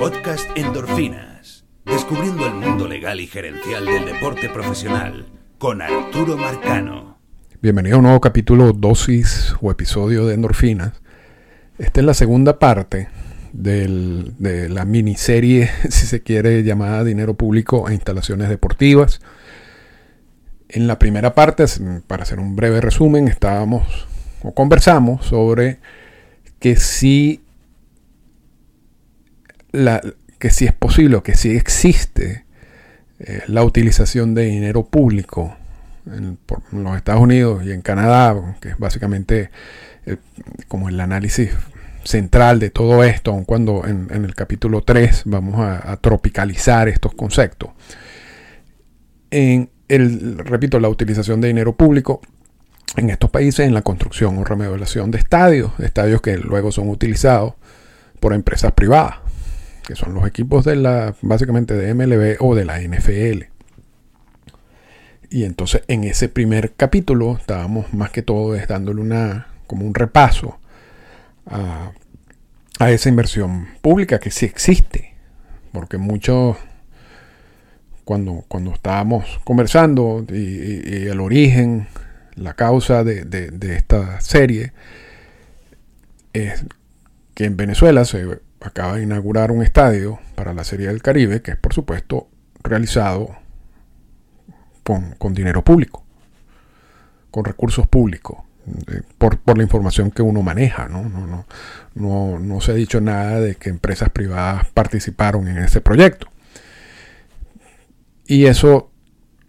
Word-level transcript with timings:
Podcast 0.00 0.48
Endorfinas. 0.56 1.66
Descubriendo 1.84 2.46
el 2.46 2.54
mundo 2.54 2.88
legal 2.88 3.20
y 3.20 3.26
gerencial 3.26 3.84
del 3.84 4.06
deporte 4.06 4.48
profesional 4.48 5.26
con 5.58 5.82
Arturo 5.82 6.38
Marcano. 6.38 7.18
Bienvenido 7.60 7.96
a 7.96 7.98
un 7.98 8.04
nuevo 8.04 8.20
capítulo, 8.22 8.72
dosis 8.72 9.54
o 9.60 9.70
episodio 9.70 10.24
de 10.24 10.32
Endorfinas. 10.32 11.02
Esta 11.76 12.00
es 12.00 12.06
la 12.06 12.14
segunda 12.14 12.58
parte 12.58 13.10
de 13.52 14.68
la 14.70 14.86
miniserie, 14.86 15.68
si 15.90 16.06
se 16.06 16.22
quiere, 16.22 16.62
llamada 16.62 17.04
Dinero 17.04 17.34
Público 17.34 17.86
e 17.90 17.92
Instalaciones 17.92 18.48
Deportivas. 18.48 19.20
En 20.70 20.86
la 20.86 20.98
primera 20.98 21.34
parte, 21.34 21.66
para 22.06 22.22
hacer 22.22 22.40
un 22.40 22.56
breve 22.56 22.80
resumen, 22.80 23.28
estábamos 23.28 24.08
o 24.42 24.54
conversamos 24.54 25.26
sobre 25.26 25.76
que 26.58 26.76
si, 26.76 27.42
la, 29.72 30.00
que 30.38 30.50
si 30.50 30.64
es 30.66 30.72
posible 30.72 31.20
que 31.22 31.36
si 31.36 31.56
existe 31.56 32.44
eh, 33.18 33.42
la 33.46 33.62
utilización 33.62 34.34
de 34.34 34.44
dinero 34.46 34.84
público 34.84 35.56
en, 36.06 36.38
los 36.72 36.96
Estados 36.96 37.20
Unidos 37.20 37.64
y 37.64 37.72
en 37.72 37.82
Canadá, 37.82 38.56
que 38.60 38.70
es 38.70 38.78
básicamente 38.78 39.50
eh, 40.06 40.16
como 40.68 40.88
el 40.88 40.98
análisis 40.98 41.50
central 42.04 42.58
de 42.58 42.70
todo 42.70 43.04
esto, 43.04 43.32
aun 43.32 43.44
cuando 43.44 43.86
en, 43.86 44.08
en 44.10 44.24
el 44.24 44.34
capítulo 44.34 44.82
3 44.82 45.22
vamos 45.26 45.60
a, 45.60 45.92
a 45.92 45.96
tropicalizar 45.98 46.88
estos 46.88 47.14
conceptos. 47.14 47.70
En 49.30 49.70
el, 49.88 50.38
repito, 50.38 50.80
la 50.80 50.88
utilización 50.88 51.40
de 51.40 51.48
dinero 51.48 51.76
público 51.76 52.20
en 52.96 53.10
estos 53.10 53.30
países 53.30 53.66
en 53.66 53.74
la 53.74 53.82
construcción 53.82 54.38
o 54.38 54.44
remodelación 54.44 55.10
de 55.10 55.18
estadios, 55.18 55.72
estadios 55.78 56.22
que 56.22 56.38
luego 56.38 56.72
son 56.72 56.88
utilizados 56.88 57.54
por 58.18 58.32
empresas 58.32 58.72
privadas, 58.72 59.16
que 59.90 59.96
son 59.96 60.14
los 60.14 60.24
equipos 60.24 60.64
de 60.64 60.76
la, 60.76 61.16
básicamente 61.20 61.74
de 61.74 61.92
MLB 61.94 62.36
o 62.38 62.54
de 62.54 62.64
la 62.64 62.78
NFL. 62.80 63.42
Y 65.30 65.42
entonces 65.42 65.82
en 65.88 66.04
ese 66.04 66.28
primer 66.28 66.74
capítulo 66.74 67.36
estábamos 67.36 67.92
más 67.92 68.10
que 68.10 68.22
todo 68.22 68.54
es 68.54 68.68
dándole 68.68 69.00
una, 69.00 69.48
como 69.66 69.84
un 69.84 69.94
repaso 69.94 70.60
a, 71.46 71.90
a 72.78 72.90
esa 72.92 73.08
inversión 73.08 73.66
pública 73.82 74.20
que 74.20 74.30
sí 74.30 74.46
existe. 74.46 75.14
Porque 75.72 75.98
muchos, 75.98 76.56
cuando, 78.04 78.44
cuando 78.46 78.72
estábamos 78.72 79.40
conversando 79.42 80.24
y, 80.28 81.08
el 81.08 81.18
origen, 81.18 81.88
la 82.36 82.54
causa 82.54 83.02
de- 83.02 83.24
de 83.24 83.74
esta 83.74 84.20
serie, 84.20 84.72
es 86.32 86.64
que 87.34 87.46
en 87.46 87.56
Venezuela 87.56 88.04
se 88.04 88.38
acaba 88.60 88.96
de 88.96 89.02
inaugurar 89.02 89.50
un 89.50 89.62
estadio 89.62 90.18
para 90.34 90.52
la 90.54 90.64
Serie 90.64 90.88
del 90.88 91.02
Caribe, 91.02 91.42
que 91.42 91.52
es 91.52 91.56
por 91.56 91.72
supuesto 91.72 92.28
realizado 92.62 93.36
con, 94.84 95.12
con 95.12 95.34
dinero 95.34 95.62
público, 95.64 96.04
con 97.30 97.44
recursos 97.44 97.86
públicos, 97.86 98.38
eh, 98.92 99.02
por, 99.18 99.38
por 99.38 99.56
la 99.56 99.62
información 99.62 100.10
que 100.10 100.22
uno 100.22 100.42
maneja. 100.42 100.88
¿no? 100.88 101.08
No, 101.08 101.26
no, 101.26 101.46
no, 101.94 102.38
no 102.38 102.60
se 102.60 102.72
ha 102.72 102.74
dicho 102.74 103.00
nada 103.00 103.40
de 103.40 103.54
que 103.56 103.70
empresas 103.70 104.10
privadas 104.10 104.66
participaron 104.74 105.48
en 105.48 105.58
ese 105.58 105.80
proyecto. 105.80 106.28
Y 108.26 108.46
eso 108.46 108.90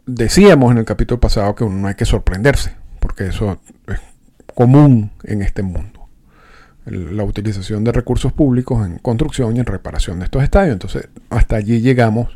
decíamos 0.06 0.72
en 0.72 0.80
el 0.80 0.86
capítulo 0.86 1.20
pasado 1.20 1.54
que 1.54 1.64
uno 1.64 1.78
no 1.78 1.88
hay 1.88 1.96
que 1.96 2.06
sorprenderse, 2.06 2.76
porque 3.00 3.28
eso 3.28 3.60
es 3.88 4.00
común 4.56 5.12
en 5.24 5.42
este 5.42 5.62
mundo. 5.62 5.91
La 6.86 7.24
utilización 7.24 7.84
de 7.84 7.92
recursos 7.92 8.34
públicos 8.34 8.86
en 8.86 8.98
construcción 8.98 9.56
y 9.56 9.60
en 9.60 9.66
reparación 9.66 10.20
de 10.20 10.26
estos 10.26 10.44
estadios. 10.44 10.74
Entonces, 10.74 11.10
hasta 11.30 11.56
allí 11.56 11.80
llegamos, 11.80 12.36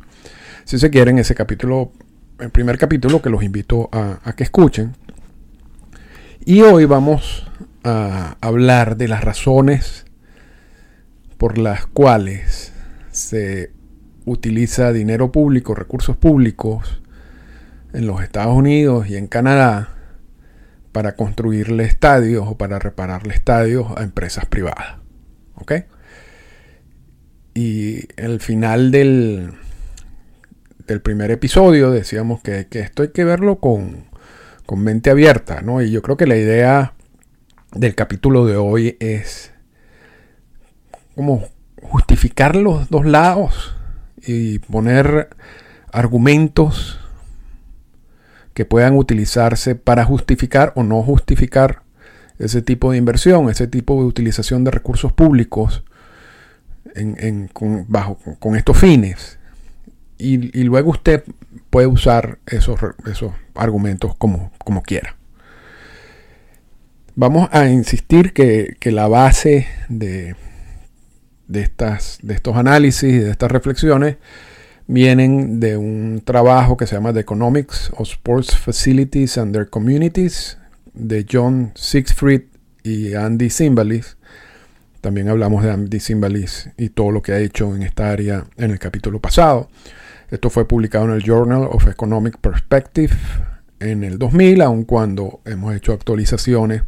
si 0.65 0.77
se 0.77 0.89
quiere, 0.91 1.11
en 1.11 1.19
ese 1.19 1.33
capítulo, 1.33 1.91
el 2.39 2.51
primer 2.51 2.77
capítulo 2.77 3.21
que 3.21 3.29
los 3.29 3.43
invito 3.43 3.89
a, 3.91 4.19
a 4.23 4.33
que 4.33 4.43
escuchen. 4.43 4.95
Y 6.45 6.61
hoy 6.61 6.85
vamos 6.85 7.47
a 7.83 8.37
hablar 8.39 8.97
de 8.97 9.07
las 9.07 9.23
razones 9.23 10.05
por 11.37 11.57
las 11.57 11.87
cuales 11.87 12.71
se 13.11 13.71
utiliza 14.25 14.91
dinero 14.91 15.31
público, 15.31 15.73
recursos 15.73 16.17
públicos 16.17 17.01
en 17.93 18.07
los 18.07 18.21
Estados 18.21 18.55
Unidos 18.55 19.09
y 19.09 19.15
en 19.15 19.27
Canadá 19.27 19.94
para 20.95 21.17
construirle 21.17 21.83
estadios 21.83 22.47
o 22.47 22.57
para 22.57 22.79
repararle 22.79 23.33
estadios 23.33 23.87
a 23.97 24.03
empresas 24.03 24.45
privadas. 24.45 24.95
¿Ok? 25.55 25.73
Y 27.53 28.07
el 28.15 28.39
final 28.39 28.91
del, 28.91 29.51
del 30.87 31.01
primer 31.01 31.31
episodio 31.31 31.91
decíamos 31.91 32.41
que, 32.41 32.67
que 32.67 32.79
esto 32.79 33.03
hay 33.03 33.09
que 33.09 33.25
verlo 33.25 33.59
con, 33.59 34.05
con 34.65 34.85
mente 34.85 35.09
abierta, 35.09 35.59
¿no? 35.59 35.81
Y 35.81 35.91
yo 35.91 36.01
creo 36.01 36.15
que 36.15 36.27
la 36.27 36.37
idea 36.37 36.93
del 37.73 37.93
capítulo 37.93 38.45
de 38.45 38.55
hoy 38.55 38.95
es 39.01 39.51
como 41.13 41.43
justificar 41.81 42.55
los 42.55 42.89
dos 42.89 43.05
lados 43.05 43.75
y 44.25 44.59
poner 44.59 45.27
argumentos 45.91 47.01
que 48.55 48.65
puedan 48.65 48.95
utilizarse 48.95 49.75
para 49.75 50.05
justificar 50.05 50.71
o 50.75 50.83
no 50.83 51.03
justificar 51.03 51.83
ese 52.39 52.61
tipo 52.61 52.91
de 52.91 52.97
inversión, 52.97 53.49
ese 53.49 53.67
tipo 53.67 53.99
de 54.01 54.07
utilización 54.07 54.63
de 54.63 54.71
recursos 54.71 55.11
públicos 55.11 55.83
con, 57.53 58.55
estos 58.55 58.77
fines. 58.77 59.37
Y, 60.17 60.57
y 60.57 60.63
luego 60.63 60.91
usted 60.91 61.25
puede 61.69 61.87
usar 61.87 62.39
esos, 62.45 62.79
esos 63.05 63.33
argumentos 63.55 64.15
como, 64.15 64.51
como 64.63 64.81
quiera. 64.81 65.17
Vamos 67.15 67.49
a 67.51 67.67
insistir 67.67 68.31
que, 68.31 68.77
que 68.79 68.93
la 68.93 69.09
base 69.09 69.67
de, 69.89 70.37
de, 71.49 71.61
estas, 71.61 72.19
de 72.21 72.35
estos 72.35 72.55
análisis 72.55 73.03
y 73.03 73.19
de 73.19 73.31
estas 73.31 73.51
reflexiones 73.51 74.15
vienen 74.87 75.59
de 75.59 75.77
un 75.77 76.21
trabajo 76.23 76.77
que 76.77 76.87
se 76.87 76.95
llama 76.95 77.13
The 77.13 77.21
Economics 77.21 77.91
of 77.97 78.07
Sports 78.09 78.55
Facilities 78.55 79.37
and 79.37 79.53
Their 79.53 79.69
Communities 79.69 80.57
de 80.93 81.25
John 81.29 81.71
Sixfried 81.75 82.43
y 82.83 83.13
Andy 83.15 83.49
Simbalis. 83.49 84.17
También 85.01 85.29
hablamos 85.29 85.63
de 85.63 85.71
Andy 85.71 85.99
Simbalis 85.99 86.69
y 86.77 86.89
todo 86.89 87.11
lo 87.11 87.21
que 87.21 87.33
ha 87.33 87.39
hecho 87.39 87.75
en 87.75 87.83
esta 87.83 88.11
área 88.11 88.45
en 88.57 88.71
el 88.71 88.79
capítulo 88.79 89.19
pasado. 89.19 89.69
Esto 90.29 90.49
fue 90.49 90.67
publicado 90.67 91.05
en 91.05 91.11
el 91.11 91.23
Journal 91.23 91.67
of 91.69 91.87
Economic 91.87 92.37
Perspective 92.37 93.15
en 93.79 94.03
el 94.03 94.17
2000, 94.17 94.61
aun 94.61 94.83
cuando 94.83 95.41
hemos 95.45 95.75
hecho 95.75 95.93
actualizaciones 95.93 96.83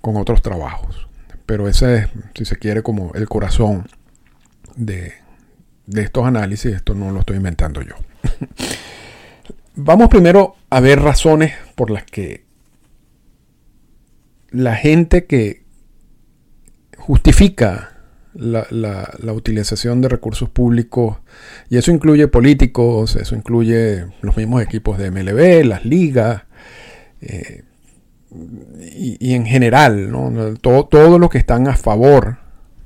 con 0.00 0.16
otros 0.16 0.42
trabajos. 0.42 1.08
Pero 1.46 1.68
ese 1.68 1.96
es, 1.96 2.08
si 2.34 2.44
se 2.44 2.56
quiere, 2.56 2.82
como 2.82 3.12
el 3.14 3.28
corazón 3.28 3.86
de, 4.74 5.14
de 5.86 6.02
estos 6.02 6.24
análisis. 6.26 6.74
Esto 6.74 6.94
no 6.94 7.10
lo 7.10 7.20
estoy 7.20 7.36
inventando 7.36 7.82
yo. 7.82 7.94
Vamos 9.74 10.08
primero 10.08 10.56
a 10.70 10.80
ver 10.80 11.00
razones 11.00 11.52
por 11.74 11.90
las 11.90 12.04
que 12.04 12.44
la 14.50 14.74
gente 14.76 15.26
que 15.26 15.64
justifica 16.96 17.92
la, 18.34 18.66
la- 18.70 19.32
utilización 19.32 20.00
de 20.00 20.08
recursos 20.08 20.48
públicos, 20.48 21.18
y 21.68 21.76
eso 21.76 21.90
incluye 21.90 22.28
políticos, 22.28 23.16
eso 23.16 23.34
incluye 23.34 24.06
los 24.22 24.36
mismos 24.36 24.62
equipos 24.62 24.98
de 24.98 25.10
MLB, 25.10 25.64
las 25.66 25.84
ligas, 25.84 26.42
eh, 27.20 27.64
y, 28.80 29.16
y 29.20 29.34
en 29.34 29.46
general, 29.46 30.10
¿no? 30.10 30.54
todo, 30.56 30.86
todo 30.86 31.18
lo 31.18 31.28
que 31.28 31.38
están 31.38 31.68
a 31.68 31.76
favor 31.76 32.38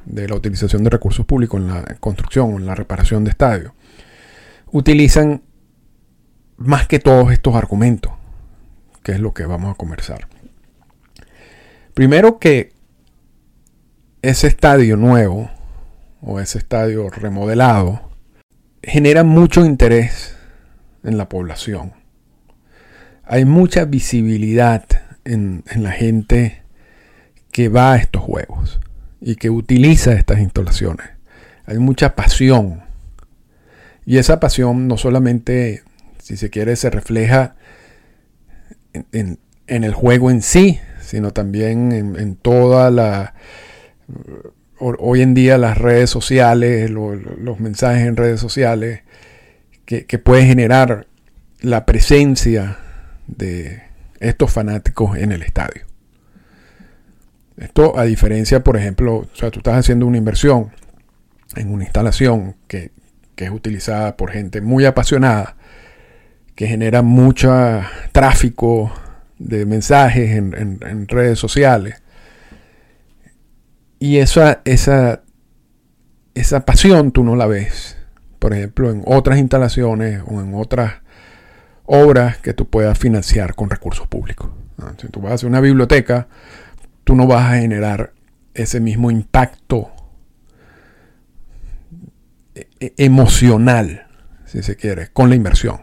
de 0.04 0.28
la 0.28 0.34
utilización 0.34 0.84
de 0.84 0.90
recursos 0.90 1.26
públicos 1.26 1.60
en 1.60 1.68
la 1.68 1.84
construcción, 2.00 2.52
en 2.52 2.66
la 2.66 2.74
reparación 2.74 3.24
de 3.24 3.30
estadios, 3.30 3.72
utilizan 4.72 5.42
más 6.56 6.86
que 6.86 6.98
todos 6.98 7.32
estos 7.32 7.54
argumentos, 7.54 8.12
que 9.02 9.12
es 9.12 9.20
lo 9.20 9.32
que 9.32 9.46
vamos 9.46 9.72
a 9.72 9.76
conversar. 9.76 10.28
Primero 11.94 12.38
que 12.38 12.72
ese 14.22 14.46
estadio 14.46 14.96
nuevo 14.96 15.50
o 16.20 16.40
ese 16.40 16.58
estadio 16.58 17.08
remodelado 17.08 18.10
genera 18.82 19.24
mucho 19.24 19.64
interés 19.64 20.36
en 21.02 21.16
la 21.16 21.28
población. 21.28 21.92
Hay 23.24 23.44
mucha 23.44 23.84
visibilidad 23.84 24.84
en 25.24 25.62
la 25.76 25.92
gente 25.92 26.62
que 27.52 27.68
va 27.68 27.92
a 27.92 27.96
estos 27.96 28.22
juegos 28.22 28.80
y 29.20 29.36
que 29.36 29.50
utiliza 29.50 30.12
estas 30.12 30.40
instalaciones. 30.40 31.06
Hay 31.66 31.78
mucha 31.78 32.16
pasión. 32.16 32.82
Y 34.06 34.18
esa 34.18 34.40
pasión 34.40 34.88
no 34.88 34.96
solamente, 34.96 35.82
si 36.22 36.36
se 36.36 36.50
quiere, 36.50 36.76
se 36.76 36.90
refleja 36.90 37.54
en, 39.12 39.38
el 39.66 39.94
juego 39.94 40.30
en 40.30 40.42
sí, 40.42 40.80
sino 41.00 41.32
también 41.32 41.92
en, 41.92 42.16
en 42.18 42.36
toda 42.36 42.90
la 42.90 43.34
hoy 44.80 45.20
en 45.20 45.34
día 45.34 45.58
las 45.58 45.78
redes 45.78 46.10
sociales, 46.10 46.90
los 46.90 47.60
mensajes 47.60 48.06
en 48.06 48.16
redes 48.16 48.40
sociales, 48.40 49.02
que, 49.84 50.06
que 50.06 50.18
puede 50.18 50.46
generar 50.46 51.06
la 51.60 51.84
presencia 51.84 52.78
de 53.26 53.82
estos 54.20 54.50
fanáticos 54.50 55.18
en 55.18 55.32
el 55.32 55.42
estadio. 55.42 55.89
Esto 57.60 57.98
a 57.98 58.04
diferencia, 58.04 58.64
por 58.64 58.78
ejemplo, 58.78 59.16
o 59.16 59.28
sea, 59.34 59.50
tú 59.50 59.58
estás 59.58 59.76
haciendo 59.76 60.06
una 60.06 60.16
inversión 60.16 60.70
en 61.56 61.72
una 61.72 61.84
instalación 61.84 62.56
que, 62.66 62.90
es 63.36 63.50
utilizada 63.50 64.18
por 64.18 64.32
gente 64.32 64.60
muy 64.60 64.84
apasionada, 64.84 65.56
que 66.54 66.66
genera 66.66 67.00
mucho 67.00 67.50
tráfico 68.12 68.92
de 69.38 69.64
mensajes 69.64 70.36
en, 70.36 71.08
redes 71.08 71.38
sociales. 71.38 72.02
Y 73.98 74.18
esa, 74.18 74.60
esa, 74.66 75.22
esa 76.34 76.66
pasión 76.66 77.12
tú 77.12 77.24
no 77.24 77.34
la 77.34 77.46
ves, 77.46 77.96
por 78.38 78.52
ejemplo, 78.52 78.90
en 78.90 79.02
otras 79.06 79.38
instalaciones 79.38 80.22
o 80.26 80.42
en 80.42 80.54
otras 80.54 80.96
obras 81.86 82.36
que 82.36 82.52
tú 82.52 82.68
puedas 82.68 82.98
financiar 82.98 83.54
con 83.54 83.70
recursos 83.70 84.06
públicos. 84.06 84.50
Si 84.98 85.08
tú 85.08 85.22
vas 85.22 85.32
a 85.32 85.34
hacer 85.36 85.48
una 85.48 85.60
biblioteca, 85.60 86.28
tú 87.10 87.16
no 87.16 87.26
vas 87.26 87.44
a 87.44 87.56
generar 87.56 88.12
ese 88.54 88.78
mismo 88.78 89.10
impacto 89.10 89.90
e-, 92.54 92.68
e-, 92.78 92.94
emocional, 92.98 94.06
si 94.46 94.62
se 94.62 94.76
quiere, 94.76 95.08
con 95.08 95.28
la 95.28 95.34
inversión, 95.34 95.80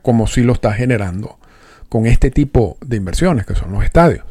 como 0.00 0.26
si 0.26 0.40
lo 0.40 0.54
está 0.54 0.72
generando 0.72 1.38
con 1.90 2.06
este 2.06 2.30
tipo 2.30 2.78
de 2.80 2.96
inversiones, 2.96 3.44
que 3.44 3.54
son 3.54 3.72
los 3.72 3.84
estadios. 3.84 4.24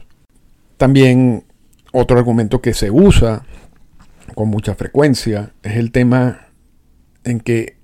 También 0.78 1.44
otro 1.92 2.18
argumento 2.18 2.64
que 2.64 2.74
se 2.74 2.90
usa 2.90 3.44
con 4.34 4.50
mucha 4.50 4.74
frecuencia 4.74 5.52
es 5.62 5.76
el 5.76 5.92
tema 5.92 6.48
en 7.26 7.42
que 7.42 7.78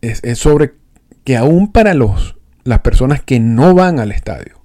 es, 0.00 0.22
es 0.22 0.38
sobre 0.38 0.74
que 1.24 1.36
aún 1.36 1.72
para 1.72 1.94
los, 1.94 2.36
las 2.62 2.82
personas 2.82 3.20
que 3.20 3.40
no 3.40 3.74
van 3.74 3.98
al 3.98 4.12
estadio, 4.12 4.59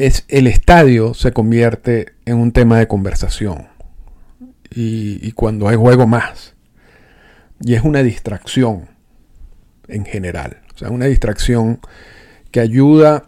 es 0.00 0.24
el 0.28 0.46
estadio 0.46 1.12
se 1.12 1.32
convierte 1.32 2.14
en 2.24 2.38
un 2.38 2.52
tema 2.52 2.78
de 2.78 2.88
conversación. 2.88 3.68
Y, 4.74 5.32
cuando 5.32 5.68
hay 5.68 5.76
juego 5.76 6.06
más. 6.06 6.54
Y 7.60 7.74
es 7.74 7.82
una 7.82 8.02
distracción 8.02 8.88
en 9.88 10.06
general. 10.06 10.58
O 10.74 10.78
sea, 10.78 10.90
una 10.90 11.06
distracción 11.06 11.80
que 12.50 12.60
ayuda 12.60 13.24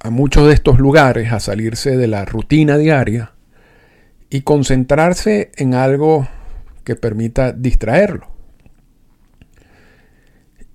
a 0.00 0.10
muchos 0.10 0.46
de 0.46 0.52
estos 0.52 0.78
lugares 0.78 1.32
a 1.32 1.40
salirse 1.40 1.96
de 1.96 2.08
la 2.08 2.24
rutina 2.24 2.76
diaria 2.76 3.32
y 4.28 4.42
concentrarse 4.42 5.50
en 5.56 5.74
algo 5.74 6.28
que 6.84 6.94
permita 6.94 7.52
distraerlo. 7.52 8.28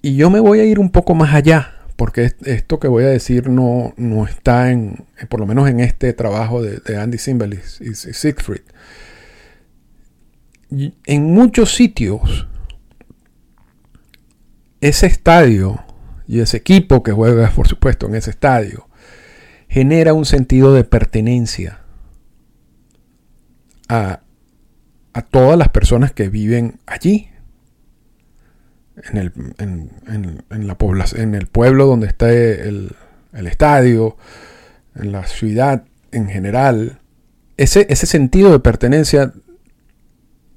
Y 0.02 0.16
yo 0.16 0.30
me 0.30 0.40
voy 0.40 0.62
a 0.62 0.66
ir 0.66 0.80
un 0.80 0.90
poco 0.90 1.14
más 1.14 1.34
allá 1.34 1.73
porque 1.95 2.31
esto 2.45 2.80
que 2.80 2.88
voy 2.88 3.04
a 3.04 3.10
decir 3.10 3.50
no, 3.50 3.94
no 3.98 4.25
está 4.25 4.72
en, 4.72 5.06
por 5.30 5.40
lo 5.40 5.45
menos 5.45 5.69
en 5.69 5.80
este 5.80 6.13
trabajo 6.13 6.62
de, 6.62 6.98
Andy 6.98 7.18
Simbel 7.18 7.54
y, 7.54 7.94
Siegfried. 7.95 8.62
En 11.06 11.24
muchos 11.25 11.75
sitios, 11.75 12.48
ese 14.81 15.06
estadio 15.06 15.84
y 16.28 16.40
ese 16.40 16.57
equipo 16.57 17.04
que 17.04 17.12
juega, 17.12 17.51
por 17.51 17.68
supuesto, 17.68 18.07
en 18.07 18.16
ese 18.16 18.31
estadio, 18.31 18.88
genera 19.69 20.13
un 20.13 20.25
sentido 20.25 20.74
de 20.74 20.84
pertenencia 20.84 21.81
a, 23.88 24.22
a 25.13 25.22
todas 25.22 25.57
las 25.57 25.69
personas 25.69 26.12
que 26.12 26.30
viven 26.30 26.80
allí 26.88 27.32
en 29.12 29.18
el, 29.18 29.31
en, 29.57 30.68
la 30.68 30.78
población, 30.78 31.22
en 31.22 31.36
el 31.36 31.48
pueblo 31.48 31.86
donde 31.86 32.07
está 32.07 32.31
el, 32.31 32.95
estadio, 33.34 34.18
en 34.95 35.12
la 35.12 35.25
ciudad 35.25 35.84
en 36.12 36.28
general, 36.28 37.00
ese, 37.57 37.88
ese 37.90 38.06
sentido 38.06 38.51
de 38.51 38.60
pertenencia 38.60 39.34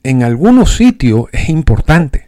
en 0.02 0.22
algunos 0.22 0.76
sitios 0.76 1.26
es 1.32 1.48
importante. 1.48 2.26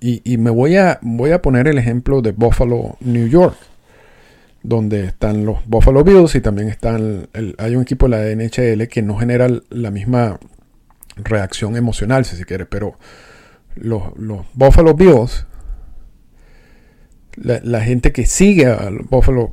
Y, 0.00 0.36
me 0.36 0.50
voy 0.50 0.76
a, 0.76 1.00
voy 1.02 1.32
a 1.32 1.42
poner 1.42 1.66
el 1.66 1.78
ejemplo 1.78 2.22
de 2.22 2.30
Buffalo, 2.30 2.96
New 3.00 3.26
York, 3.26 3.56
donde 4.62 5.06
están 5.06 5.44
los 5.44 5.66
Buffalo 5.66 6.04
Bills 6.04 6.36
y 6.36 6.40
también 6.40 6.68
están 6.68 7.28
hay 7.58 7.74
un 7.74 7.82
equipo 7.82 8.08
de 8.08 8.10
la 8.10 8.44
NHL 8.44 8.86
que 8.86 9.02
no 9.02 9.16
genera 9.16 9.48
la 9.68 9.90
misma 9.90 10.38
reacción 11.16 11.76
emocional, 11.76 12.24
si 12.24 12.36
se 12.36 12.44
quiere, 12.44 12.66
pero 12.66 12.98
los, 13.76 14.02
Buffalo 14.54 14.94
Bills, 14.94 15.46
la, 17.36 17.80
gente 17.82 18.12
que 18.12 18.26
sigue 18.26 18.66
al 18.66 18.98
Buffalo, 19.10 19.52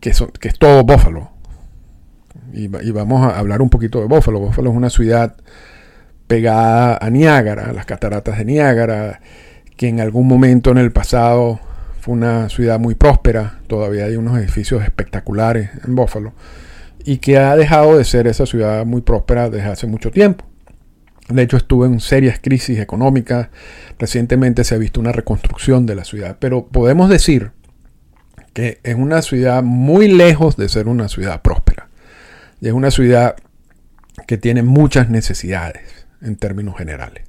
que, 0.00 0.12
que 0.38 0.48
es 0.48 0.58
todo 0.58 0.84
Buffalo, 0.84 1.32
y, 2.52 2.68
vamos 2.68 3.22
a 3.22 3.38
hablar 3.38 3.62
un 3.62 3.70
poquito 3.70 4.00
de 4.00 4.06
Buffalo. 4.06 4.38
Buffalo 4.38 4.70
es 4.70 4.76
una 4.76 4.90
ciudad 4.90 5.36
pegada 6.26 6.98
a 7.00 7.10
Niágara, 7.10 7.70
a 7.70 7.72
las 7.72 7.86
cataratas 7.86 8.38
de 8.38 8.44
Niágara, 8.44 9.20
que 9.76 9.88
en 9.88 10.00
algún 10.00 10.28
momento 10.28 10.70
en 10.70 10.78
el 10.78 10.92
pasado 10.92 11.60
fue 12.00 12.14
una 12.14 12.48
ciudad 12.48 12.78
muy 12.78 12.94
próspera, 12.94 13.60
todavía 13.68 14.04
hay 14.04 14.16
unos 14.16 14.38
edificios 14.38 14.82
espectaculares 14.82 15.70
en 15.86 15.94
Buffalo, 15.94 16.32
y 17.04 17.18
que 17.18 17.38
ha 17.38 17.56
dejado 17.56 17.96
de 17.96 18.04
ser 18.04 18.26
esa 18.26 18.44
ciudad 18.46 18.84
muy 18.84 19.02
próspera 19.02 19.50
desde 19.50 19.68
hace 19.68 19.86
mucho 19.86 20.10
tiempo. 20.10 20.44
De 21.32 21.42
hecho, 21.42 21.56
estuvo 21.56 21.86
en 21.86 22.00
serias 22.00 22.38
crisis 22.40 22.78
económicas. 22.78 23.48
Recientemente 23.98 24.64
se 24.64 24.74
ha 24.74 24.78
visto 24.78 25.00
una 25.00 25.12
reconstrucción 25.12 25.86
de 25.86 25.94
la 25.94 26.04
ciudad. 26.04 26.36
Pero 26.38 26.66
podemos 26.66 27.08
decir 27.08 27.52
que 28.52 28.80
es 28.82 28.94
una 28.94 29.22
ciudad 29.22 29.62
muy 29.62 30.08
lejos 30.08 30.56
de 30.56 30.68
ser 30.68 30.88
una 30.88 31.08
ciudad 31.08 31.42
próspera. 31.42 31.88
Y 32.60 32.68
es 32.68 32.72
una 32.72 32.90
ciudad 32.90 33.36
que 34.26 34.38
tiene 34.38 34.62
muchas 34.62 35.08
necesidades 35.08 36.06
en 36.20 36.36
términos 36.36 36.76
generales. 36.76 37.24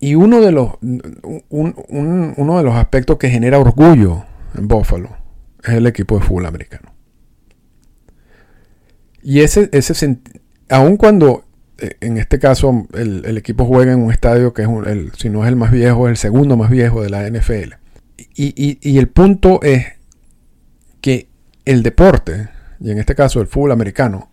Y 0.00 0.14
uno 0.14 0.40
de 0.40 0.52
los, 0.52 0.74
uno 0.80 2.58
de 2.58 2.62
los 2.62 2.74
aspectos 2.74 3.18
que 3.18 3.30
genera 3.30 3.58
orgullo 3.58 4.24
en 4.54 4.68
Buffalo 4.68 5.16
es 5.62 5.70
el 5.70 5.86
equipo 5.86 6.18
de 6.18 6.24
fútbol 6.24 6.46
americano. 6.46 6.92
Y 9.22 9.40
ese, 9.40 9.68
ese 9.72 10.18
aun 10.68 10.96
cuando 10.96 11.44
en 11.78 12.18
este 12.18 12.38
caso 12.38 12.86
el, 12.94 13.36
equipo 13.36 13.64
juega 13.64 13.92
en 13.92 14.02
un 14.02 14.10
estadio 14.10 14.52
que 14.52 14.62
es, 14.62 14.68
el, 14.86 15.12
si 15.16 15.30
no 15.30 15.44
es 15.44 15.48
el 15.48 15.56
más 15.56 15.70
viejo, 15.70 16.08
es 16.08 16.10
el 16.12 16.16
segundo 16.16 16.56
más 16.56 16.70
viejo 16.70 17.02
de 17.02 17.10
la 17.10 17.28
NFL. 17.28 17.74
Y, 18.34 18.98
el 18.98 19.08
punto 19.08 19.60
es 19.62 19.86
que 21.00 21.28
el 21.64 21.82
deporte, 21.82 22.48
y 22.80 22.90
en 22.90 22.98
este 22.98 23.14
caso 23.14 23.40
el 23.40 23.46
fútbol 23.46 23.72
americano, 23.72 24.30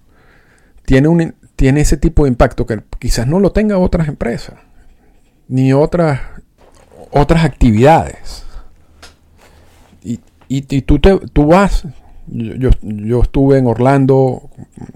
tiene, 0.85 1.07
un, 1.07 1.35
tiene 1.55 1.81
ese 1.81 1.97
tipo 1.97 2.23
de 2.23 2.29
impacto 2.29 2.65
que 2.65 2.81
quizás 2.99 3.27
no 3.27 3.39
lo 3.39 3.51
tenga 3.51 3.77
otras 3.77 4.07
empresas, 4.07 4.55
ni 5.47 5.73
otras, 5.73 6.21
otras 7.11 7.45
actividades. 7.45 8.43
Y, 10.47 10.81
tú, 10.81 10.99
te, 10.99 11.17
tú 11.33 11.47
vas, 11.47 11.83
yo, 12.27 12.69
yo, 12.81 13.21
estuve 13.23 13.57
en 13.57 13.65
Orlando 13.65 14.51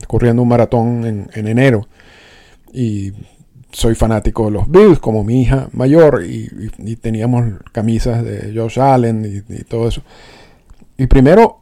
corriendo 0.07 0.43
un 0.43 0.47
maratón 0.47 1.05
en, 1.05 1.29
en 1.33 1.47
enero 1.47 1.87
y 2.73 3.13
soy 3.71 3.95
fanático 3.95 4.45
de 4.45 4.51
los 4.51 4.69
Bills 4.69 4.99
como 4.99 5.23
mi 5.23 5.41
hija 5.41 5.69
mayor 5.73 6.23
y, 6.25 6.47
teníamos 6.97 7.45
camisas 7.71 8.23
de 8.23 8.53
Josh 8.55 8.79
Allen 8.79 9.43
y, 9.47 9.63
todo 9.63 9.87
eso. 9.87 10.01
Y 10.97 11.07
primero, 11.07 11.61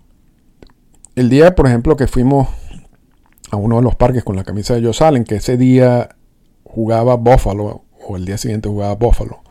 el 1.15 1.29
día, 1.29 1.53
por 1.55 1.67
ejemplo, 1.67 1.95
que 1.97 2.07
fuimos 2.07 2.47
a 3.51 3.57
uno 3.57 3.77
de 3.77 3.83
los 3.83 3.95
parques 3.95 4.23
con 4.23 4.35
la 4.35 4.43
camisa 4.43 4.75
de 4.75 4.83
Josh 4.83 5.03
Allen, 5.03 5.23
que 5.23 5.35
ese 5.35 5.57
día 5.57 6.09
jugaba 6.63 7.15
Buffalo, 7.15 7.83
o 8.07 8.15
el 8.15 8.25
día 8.25 8.37
siguiente 8.37 8.69
jugaba 8.69 8.95
Buffalo, 8.95 9.41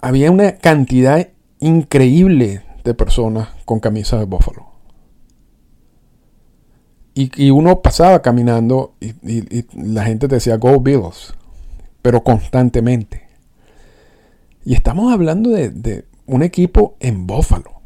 había 0.00 0.30
una 0.30 0.56
cantidad 0.56 1.28
increíble 1.58 2.62
de 2.84 2.94
personas 2.94 3.48
con 3.66 3.80
camisas 3.80 4.20
de 4.20 4.26
Buffalo. 4.26 4.69
Y, 7.12 7.50
uno 7.50 7.82
pasaba 7.82 8.22
caminando 8.22 8.94
y, 9.00 9.64
la 9.74 10.04
gente 10.04 10.28
te 10.28 10.36
decía 10.36 10.56
Go 10.56 10.80
Bills, 10.80 11.34
pero 12.02 12.22
constantemente. 12.22 13.28
Y 14.64 14.74
estamos 14.74 15.12
hablando 15.12 15.50
de, 15.50 16.04
un 16.26 16.42
equipo 16.42 16.96
en 17.00 17.26
Buffalo, 17.26 17.80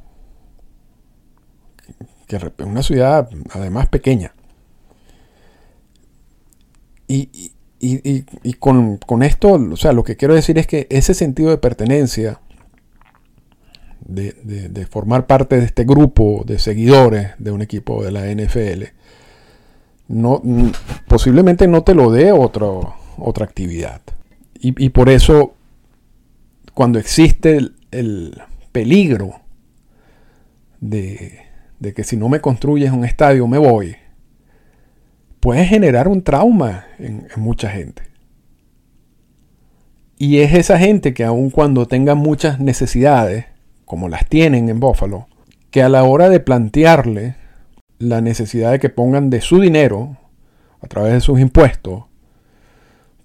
que 2.26 2.36
es 2.36 2.42
una 2.58 2.82
ciudad 2.82 3.28
además 3.52 3.88
pequeña. 3.88 4.34
Y, 7.08 7.50
con, 8.58 8.98
con, 8.98 9.22
esto, 9.22 9.52
o 9.52 9.76
sea, 9.76 9.92
lo 9.92 10.04
que 10.04 10.16
quiero 10.16 10.34
decir 10.34 10.58
es 10.58 10.66
que 10.66 10.86
ese 10.90 11.14
sentido 11.14 11.50
de 11.50 11.58
pertenencia, 11.58 12.40
de, 14.00 14.32
de, 14.42 14.86
formar 14.86 15.26
parte 15.26 15.58
de 15.58 15.64
este 15.64 15.84
grupo 15.84 16.44
de 16.46 16.58
seguidores 16.58 17.30
de 17.38 17.50
un 17.50 17.62
equipo 17.62 18.04
de 18.04 18.12
la 18.12 18.26
NFL, 18.26 18.84
no, 20.08 20.42
posiblemente 21.08 21.66
no 21.66 21.82
te 21.82 21.94
lo 21.94 22.10
dé 22.10 22.32
otra 22.32 23.44
actividad. 23.44 24.00
Y, 24.66 24.88
por 24.90 25.10
eso, 25.10 25.52
cuando 26.72 26.98
existe 26.98 27.58
el, 27.90 28.42
peligro 28.72 29.40
de, 30.80 31.38
que 31.94 32.02
si 32.02 32.16
no 32.16 32.30
me 32.30 32.40
construyes 32.40 32.90
un 32.90 33.04
estadio 33.04 33.46
me 33.46 33.58
voy, 33.58 33.96
puede 35.38 35.66
generar 35.66 36.08
un 36.08 36.22
trauma 36.22 36.86
en, 36.98 37.28
en 37.34 37.42
mucha 37.42 37.68
gente. 37.68 38.04
Y 40.16 40.38
es 40.38 40.54
esa 40.54 40.78
gente 40.78 41.12
que 41.12 41.24
aun 41.24 41.50
cuando 41.50 41.86
tenga 41.86 42.14
muchas 42.14 42.58
necesidades, 42.58 43.44
como 43.84 44.08
las 44.08 44.26
tienen 44.26 44.70
en 44.70 44.80
Buffalo, 44.80 45.28
que 45.70 45.82
a 45.82 45.90
la 45.90 46.04
hora 46.04 46.30
de 46.30 46.40
plantearle 46.40 47.34
la 48.04 48.20
necesidad 48.20 48.72
de 48.72 48.78
que 48.78 48.88
pongan 48.88 49.30
de 49.30 49.40
su 49.40 49.60
dinero, 49.60 50.16
a 50.80 50.86
través 50.86 51.12
de 51.12 51.20
sus 51.20 51.40
impuestos, 51.40 52.04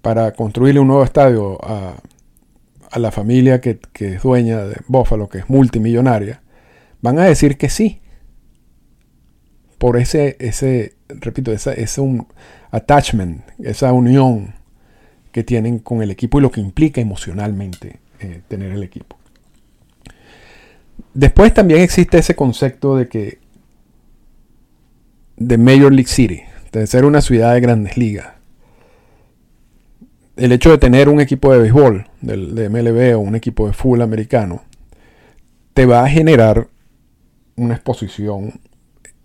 para 0.02 0.32
construirle 0.32 0.80
un 0.80 0.88
nuevo 0.88 1.04
estadio 1.04 1.58
a, 1.62 1.94
la 2.98 3.12
familia 3.12 3.60
que, 3.60 3.78
es 3.94 4.22
dueña 4.22 4.64
de 4.64 4.76
Buffalo, 4.88 5.28
que 5.28 5.38
es 5.38 5.48
multimillonaria, 5.48 6.42
van 7.00 7.18
a 7.18 7.24
decir 7.24 7.56
que 7.56 7.68
sí. 7.68 8.00
Por 9.78 9.96
ese, 9.96 10.36
ese 10.40 10.94
repito, 11.08 11.52
ese, 11.52 11.80
ese 11.80 12.00
un 12.00 12.26
attachment, 12.70 13.42
esa 13.60 13.92
unión 13.92 14.54
que 15.32 15.44
tienen 15.44 15.78
con 15.78 16.02
el 16.02 16.10
equipo 16.10 16.38
y 16.38 16.42
lo 16.42 16.50
que 16.50 16.60
implica 16.60 17.00
emocionalmente 17.00 18.00
eh, 18.18 18.42
tener 18.48 18.72
el 18.72 18.82
equipo. 18.82 19.16
Después 21.14 21.54
también 21.54 21.80
existe 21.80 22.18
ese 22.18 22.34
concepto 22.34 22.96
de 22.96 23.08
que 23.08 23.38
de 25.40 25.58
Major 25.58 25.90
League 25.90 26.08
City, 26.08 26.42
de 26.70 26.86
ser 26.86 27.04
una 27.04 27.20
ciudad 27.22 27.54
de 27.54 27.60
grandes 27.60 27.96
ligas. 27.96 28.28
El 30.36 30.52
hecho 30.52 30.70
de 30.70 30.78
tener 30.78 31.08
un 31.08 31.20
equipo 31.20 31.52
de 31.52 31.58
béisbol, 31.58 32.06
de 32.20 32.68
MLB 32.68 33.16
o 33.16 33.20
un 33.20 33.34
equipo 33.34 33.66
de 33.66 33.72
fútbol 33.72 34.02
americano, 34.02 34.62
te 35.74 35.86
va 35.86 36.04
a 36.04 36.08
generar 36.08 36.68
una 37.56 37.74
exposición 37.74 38.60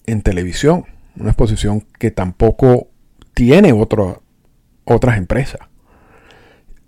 en 0.05 0.21
televisión, 0.21 0.85
una 1.17 1.29
exposición 1.29 1.85
que 1.99 2.11
tampoco 2.11 2.87
tiene 3.33 3.73
otras 3.73 5.17
empresas. 5.17 5.61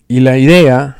Y 0.08 0.22
la 0.22 0.38
idea, 0.38 0.98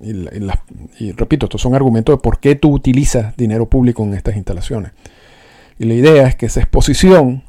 y, 0.00 1.12
repito, 1.12 1.46
estos 1.46 1.60
son 1.60 1.74
argumentos 1.74 2.16
de 2.16 2.22
por 2.22 2.38
qué 2.38 2.54
tú 2.54 2.72
utilizas 2.72 3.36
dinero 3.36 3.68
público 3.68 4.04
en 4.04 4.14
estas 4.14 4.36
instalaciones. 4.36 4.92
Y 5.82 5.84
la 5.84 5.94
idea 5.94 6.28
es 6.28 6.36
que 6.36 6.46
esa 6.46 6.60
exposición, 6.60 7.42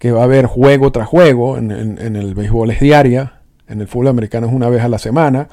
que 0.00 0.10
va 0.10 0.22
a 0.22 0.24
haber 0.24 0.46
juego 0.46 0.90
tras 0.90 1.06
juego, 1.06 1.56
en, 1.56 1.70
el 1.70 2.34
béisbol 2.34 2.72
es 2.72 2.80
diaria, 2.80 3.34
en 3.68 3.80
el 3.80 3.86
fútbol 3.86 4.08
americano 4.08 4.48
es 4.48 4.52
una 4.52 4.68
vez 4.68 4.82
a 4.82 4.88
la 4.88 4.98
semana, 4.98 5.48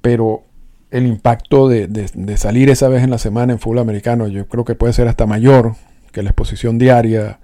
pero 0.00 0.44
el 0.92 1.08
impacto 1.08 1.68
de, 1.68 2.36
salir 2.36 2.70
esa 2.70 2.86
vez 2.86 3.02
en 3.02 3.10
la 3.10 3.18
semana 3.18 3.52
en 3.52 3.58
fútbol 3.58 3.80
americano 3.80 4.28
yo 4.28 4.46
creo 4.46 4.64
que 4.64 4.76
puede 4.76 4.92
ser 4.92 5.08
hasta 5.08 5.26
mayor 5.26 5.74
que 6.12 6.22
la 6.22 6.30
exposición 6.30 6.78
diaria 6.78 7.40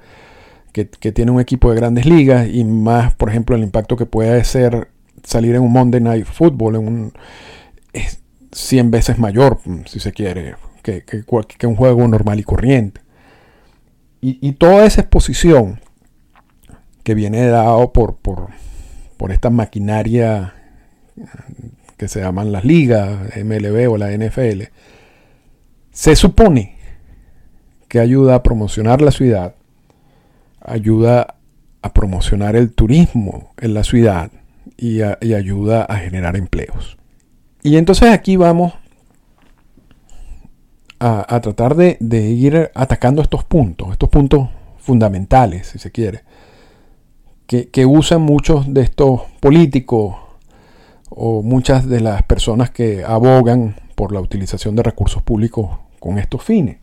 que, 0.73 0.85
tiene 0.85 1.33
un 1.33 1.41
equipo 1.41 1.71
de 1.71 1.77
grandes 1.81 2.07
ligas 2.07 2.47
y 2.47 2.63
más, 2.63 3.13
por 3.15 3.29
ejemplo, 3.29 3.57
el 3.57 3.65
impacto 3.65 3.97
que 3.97 4.07
puede 4.07 4.45
ser 4.45 4.87
salir 5.25 5.57
en 5.57 5.63
un 5.63 5.73
Monday 5.73 6.01
Night 6.01 6.27
Football 6.27 7.13
es 7.93 8.21
100 8.53 8.93
veces 8.93 9.19
mayor, 9.19 9.59
si 9.87 9.99
se 9.99 10.13
quiere, 10.13 10.55
que, 10.85 11.03
un 11.67 11.75
juego 11.75 12.07
normal 12.07 12.39
y 12.39 12.45
corriente. 12.45 13.06
Y, 14.21 14.53
toda 14.53 14.87
esa 14.87 15.03
exposición 15.03 15.81
que 17.05 17.15
viene 17.15 17.47
dado 17.47 17.93
por, 17.93 18.17
por, 18.17 18.49
por 19.17 19.31
esta 19.31 19.51
maquinaria 19.51 20.55
que 21.97 22.09
se 22.09 22.21
llaman 22.21 22.51
las 22.51 22.65
ligas, 22.65 23.37
MLB 23.37 23.89
o 23.89 23.97
la 23.97 24.11
NFL, 24.11 24.65
se 25.93 26.17
supone 26.17 26.77
que 27.89 28.01
ayuda 28.01 28.37
a 28.37 28.43
promocionar 28.43 29.01
la 29.01 29.13
ciudad, 29.13 29.55
ayuda 30.61 31.37
a 31.83 31.93
promocionar 31.93 32.57
el 32.57 32.73
turismo 32.73 33.53
en 33.59 33.75
la 33.75 33.85
ciudad, 33.85 34.33
y, 34.77 35.03
ayuda 35.03 35.85
a 35.85 35.97
generar 35.99 36.37
empleos. 36.37 36.97
Y 37.63 37.77
entonces 37.77 38.11
aquí 38.11 38.37
vamos 38.37 38.75
a, 41.07 41.41
tratar 41.41 41.75
de, 41.77 41.97
ir 42.21 42.71
atacando 42.75 43.23
estos 43.23 43.45
puntos, 43.45 43.93
estos 43.93 44.09
puntos 44.09 44.49
fundamentales, 44.79 45.69
si 45.69 45.79
se 45.79 45.91
quiere, 45.91 46.23
que, 47.47 47.69
que, 47.69 47.87
usan 47.87 48.23
muchos 48.23 48.73
de 48.73 48.83
estos 48.83 49.23
políticos 49.41 50.17
o 51.11 51.43
muchas 51.43 51.89
de 51.89 52.01
las 52.01 52.23
personas 52.23 52.71
que 52.71 53.05
abogan 53.05 53.77
por 53.95 54.13
la 54.13 54.21
utilización 54.21 54.77
de 54.77 54.83
recursos 54.83 55.23
públicos 55.23 55.71
con 56.01 56.19
estos 56.19 56.43
fines. 56.43 56.79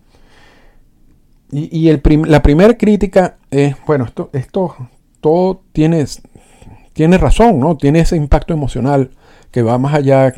Y, 1.52 1.92
la 2.26 2.42
primera 2.42 2.76
crítica 2.76 3.38
es, 3.52 3.76
bueno, 3.86 4.06
esto, 4.06 4.32
esto 4.34 4.76
todo 5.22 5.62
tiene 5.72 7.18
razón, 7.20 7.60
¿no? 7.60 7.78
Tiene 7.78 8.00
ese 8.00 8.16
impacto 8.16 8.54
emocional 8.54 9.12
que 9.52 9.62
va 9.62 9.78
más 9.78 9.94
allá 9.94 10.34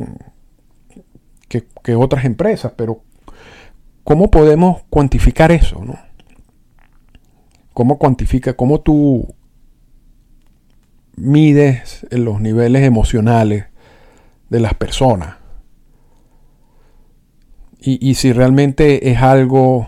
que, 1.48 1.94
otras 1.94 2.24
empresas, 2.26 2.72
pero 2.76 3.00
¿cómo 4.06 4.30
podemos 4.30 4.82
cuantificar 4.88 5.50
eso, 5.50 5.84
no? 5.84 5.98
¿Cómo 7.74 7.98
cuantifica, 7.98 8.54
cómo 8.54 8.80
tú 8.80 9.34
mides 11.16 12.06
los 12.12 12.40
niveles 12.40 12.84
emocionales 12.84 13.66
de 14.48 14.60
las 14.60 14.74
personas? 14.74 15.34
Y, 17.78 18.14
si 18.14 18.32
realmente 18.32 19.10
es 19.10 19.22
algo 19.22 19.86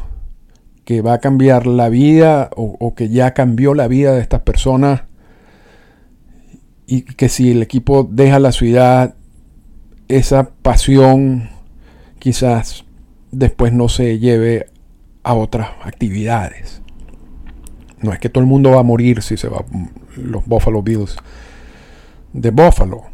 que 0.84 1.00
va 1.00 1.14
a 1.14 1.18
cambiar 1.18 1.66
la 1.66 1.88
vida 1.88 2.50
o 2.54 2.94
que 2.94 3.08
ya 3.08 3.34
cambió 3.34 3.74
la 3.74 3.88
vida 3.88 4.12
de 4.14 4.20
estas 4.20 4.42
personas 4.42 5.02
y 6.86 7.02
que 7.02 7.28
si 7.28 7.50
el 7.50 7.62
equipo 7.62 8.08
deja 8.08 8.38
la 8.38 8.52
ciudad, 8.52 9.14
esa 10.06 10.50
pasión 10.62 11.50
quizás 12.20 12.84
después 13.30 13.72
no 13.72 13.88
se 13.88 14.18
lleve 14.18 14.66
a 15.22 15.34
otras 15.34 15.68
actividades. 15.82 16.82
No 18.00 18.12
es 18.12 18.18
que 18.18 18.28
todo 18.28 18.42
el 18.42 18.48
mundo 18.48 18.70
va 18.70 18.80
a 18.80 18.84
morir 18.84 19.22
si 19.22 19.36
se 19.36 19.48
va 19.48 19.64
los 20.16 20.46
Buffalo 20.46 20.82
Bills 20.82 21.16
de 22.32 22.50
Buffalo. 22.50 23.04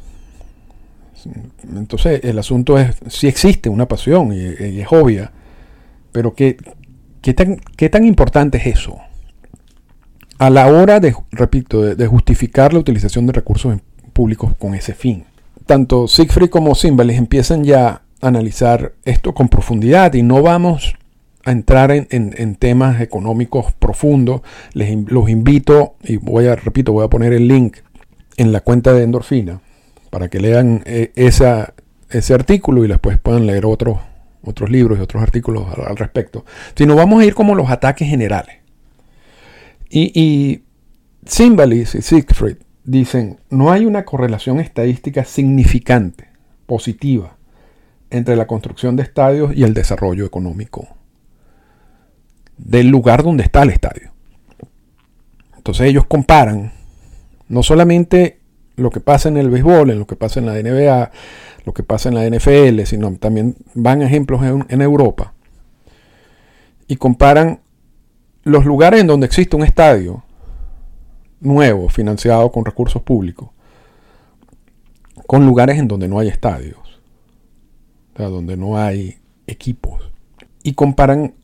Entonces 1.63 2.21
el 2.23 2.39
asunto 2.39 2.79
es 2.79 2.97
si 3.09 3.27
existe 3.27 3.69
una 3.71 3.89
pasión 3.89 4.33
y, 4.33 4.41
es 4.41 4.87
obvia, 4.91 5.33
pero 6.13 6.35
¿qué, 6.35 6.57
qué, 7.23 7.33
tan, 7.33 7.57
¿qué 7.77 7.89
tan 7.89 8.05
importante 8.05 8.59
es 8.59 8.67
eso? 8.67 8.99
a 10.39 10.51
la 10.51 10.67
hora 10.67 11.01
de, 11.01 11.15
repito, 11.31 11.83
de, 11.83 12.07
justificar 12.07 12.73
la 12.73 12.81
utilización 12.81 13.27
de 13.27 13.33
recursos 13.33 13.79
públicos 14.13 14.55
con 14.59 14.75
ese 14.75 14.95
fin. 14.95 15.25
Tanto 15.67 16.09
Siegfried 16.09 16.51
como 16.51 16.75
Simbalis 16.75 17.19
empiezan 17.19 17.65
ya 17.65 18.03
analizar 18.27 18.95
esto 19.05 19.35
con 19.35 19.49
profundidad 19.49 20.15
y 20.15 20.23
no 20.23 20.43
vamos 20.43 20.95
a 21.45 21.53
entrar 21.53 21.91
en, 21.93 22.55
temas 22.57 23.01
económicos 23.01 23.73
profundos. 23.75 24.43
Les 24.73 24.97
los 25.11 25.29
invito, 25.29 25.97
y 26.03 26.17
voy 26.17 26.47
a, 26.47 26.57
repito, 26.57 26.93
voy 26.93 27.05
a 27.05 27.09
poner 27.09 27.33
el 27.33 27.49
link 27.49 27.79
en 28.37 28.53
la 28.53 28.61
cuenta 28.61 28.93
de 28.93 29.03
Endorfina 29.03 29.61
para 30.11 30.29
que 30.29 30.41
lean 30.41 30.83
eh, 30.87 31.13
esa, 31.17 31.75
ese 32.11 32.35
artículo 32.35 32.85
y 32.85 32.89
después 32.89 33.19
puedan 33.19 33.47
leer 33.47 33.67
otros, 33.67 33.99
otros 34.43 34.71
libros 34.71 34.99
y 34.99 35.03
otros 35.03 35.23
artículos 35.23 35.67
al, 35.77 35.97
respecto. 35.97 36.45
Sino 36.75 36.95
vamos 36.95 37.23
a 37.23 37.27
ir 37.27 37.35
como 37.35 37.55
los 37.55 37.71
ataques 37.71 38.09
generales. 38.09 38.57
Y, 39.91 40.13
y 40.19 40.63
y 41.27 41.85
Siegfried 41.87 42.57
dicen, 42.85 43.39
no 43.51 43.73
hay 43.73 43.87
una 43.87 44.05
correlación 44.05 44.61
estadística 44.61 45.25
significante, 45.25 46.29
positiva, 46.67 47.37
entre 48.17 48.37
la 48.37 48.47
construcción 48.47 48.95
de 48.97 49.03
estadios 49.03 49.53
y 49.57 49.65
el 49.65 49.75
desarrollo 49.75 50.25
económico 50.25 50.87
del 52.57 52.89
lugar 52.89 53.25
donde 53.25 53.43
está 53.43 53.63
el 53.63 53.71
estadio. 53.71 54.13
Entonces 55.57 55.89
ellos 55.89 56.07
comparan 56.07 56.73
no 57.49 57.65
solamente 57.65 58.39
lo 58.77 58.91
que 58.91 59.01
pasa 59.01 59.29
en 59.29 59.37
el 59.37 59.51
béisbol, 59.51 59.91
en 59.91 59.99
lo 59.99 60.07
que 60.07 60.15
pasa 60.15 60.39
en 60.39 60.47
la 60.47 60.53
NBA, 60.55 61.11
lo 61.65 61.75
que 61.75 61.83
pasa 61.83 62.09
en 62.09 62.15
la 62.15 62.29
NFL, 62.29 62.85
sino 62.85 63.13
también 63.17 63.57
van 63.75 64.03
ejemplos 64.03 64.41
en 64.69 64.81
Europa 64.81 65.35
y 66.87 66.97
comparan 66.97 67.61
los 68.45 68.65
lugares 68.65 69.01
en 69.01 69.09
donde 69.09 69.27
existe 69.27 69.57
un 69.57 69.65
estadio 69.65 70.23
nuevo, 71.41 71.89
financiado 71.89 72.53
con 72.53 72.65
recursos 72.65 73.03
públicos, 73.03 73.49
con 75.27 75.47
lugares 75.47 75.79
en 75.79 75.89
donde 75.89 76.07
no 76.07 76.21
hay 76.21 76.29
estadios, 76.29 76.84
donde 78.23 78.57
no 78.57 78.79
hay 78.79 79.19
equipos, 79.47 80.11
y 80.63 80.75
comparan 80.75 81.35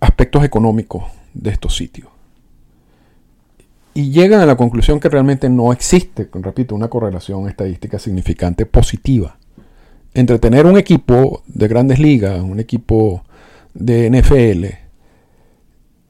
aspectos 0.00 0.44
económicos 0.44 1.04
de 1.34 1.50
estos 1.50 1.76
sitios. 1.76 2.08
y 3.92 4.12
llegan 4.12 4.40
a 4.40 4.46
la 4.46 4.56
conclusión 4.56 5.00
que 5.00 5.08
realmente 5.08 5.48
no 5.48 5.72
existe, 5.72 6.28
repito, 6.32 6.76
una 6.76 6.88
correlación 6.88 7.48
estadística 7.48 7.98
significante 7.98 8.64
positiva 8.64 9.36
entre 10.14 10.38
tener 10.38 10.66
un 10.66 10.78
equipo 10.78 11.42
de 11.46 11.68
grandes 11.68 11.98
ligas, 11.98 12.40
un 12.40 12.60
equipo 12.60 13.24
de 13.74 14.10
NFL 14.10 14.66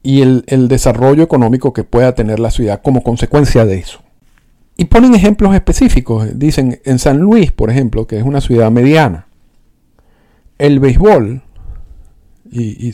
y 0.02 0.22
el, 0.22 0.68
desarrollo 0.68 1.22
económico 1.22 1.72
que 1.72 1.84
pueda 1.84 2.14
tener 2.14 2.40
la 2.40 2.50
ciudad 2.50 2.80
como 2.82 3.02
consecuencia 3.02 3.66
de 3.66 3.78
eso. 3.78 4.00
Y 4.80 4.86
ponen 4.86 5.14
ejemplos 5.14 5.54
específicos. 5.54 6.38
Dicen 6.38 6.80
en 6.86 6.98
San 6.98 7.18
Luis, 7.18 7.52
por 7.52 7.68
ejemplo, 7.68 8.06
que 8.06 8.16
es 8.16 8.24
una 8.24 8.40
ciudad 8.40 8.70
mediana, 8.70 9.26
el 10.56 10.80
béisbol 10.80 11.42
y, 12.50 12.90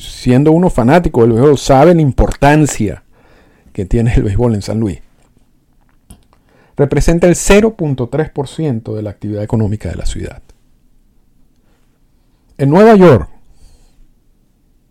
siendo 0.00 0.52
uno 0.52 0.68
fanático 0.68 1.22
del 1.22 1.32
béisbol, 1.32 1.56
sabe 1.56 1.94
la 1.94 2.02
importancia 2.02 3.04
que 3.72 3.86
tiene 3.86 4.12
el 4.12 4.22
béisbol 4.22 4.54
en 4.54 4.60
San 4.60 4.80
Luis. 4.80 4.98
Representa 6.76 7.26
el 7.26 7.36
0.3% 7.36 8.94
de 8.94 9.02
la 9.02 9.08
actividad 9.08 9.42
económica 9.42 9.88
de 9.88 9.96
la 9.96 10.04
ciudad. 10.04 10.42
En 12.58 12.68
Nueva 12.68 12.96
York, 12.96 13.30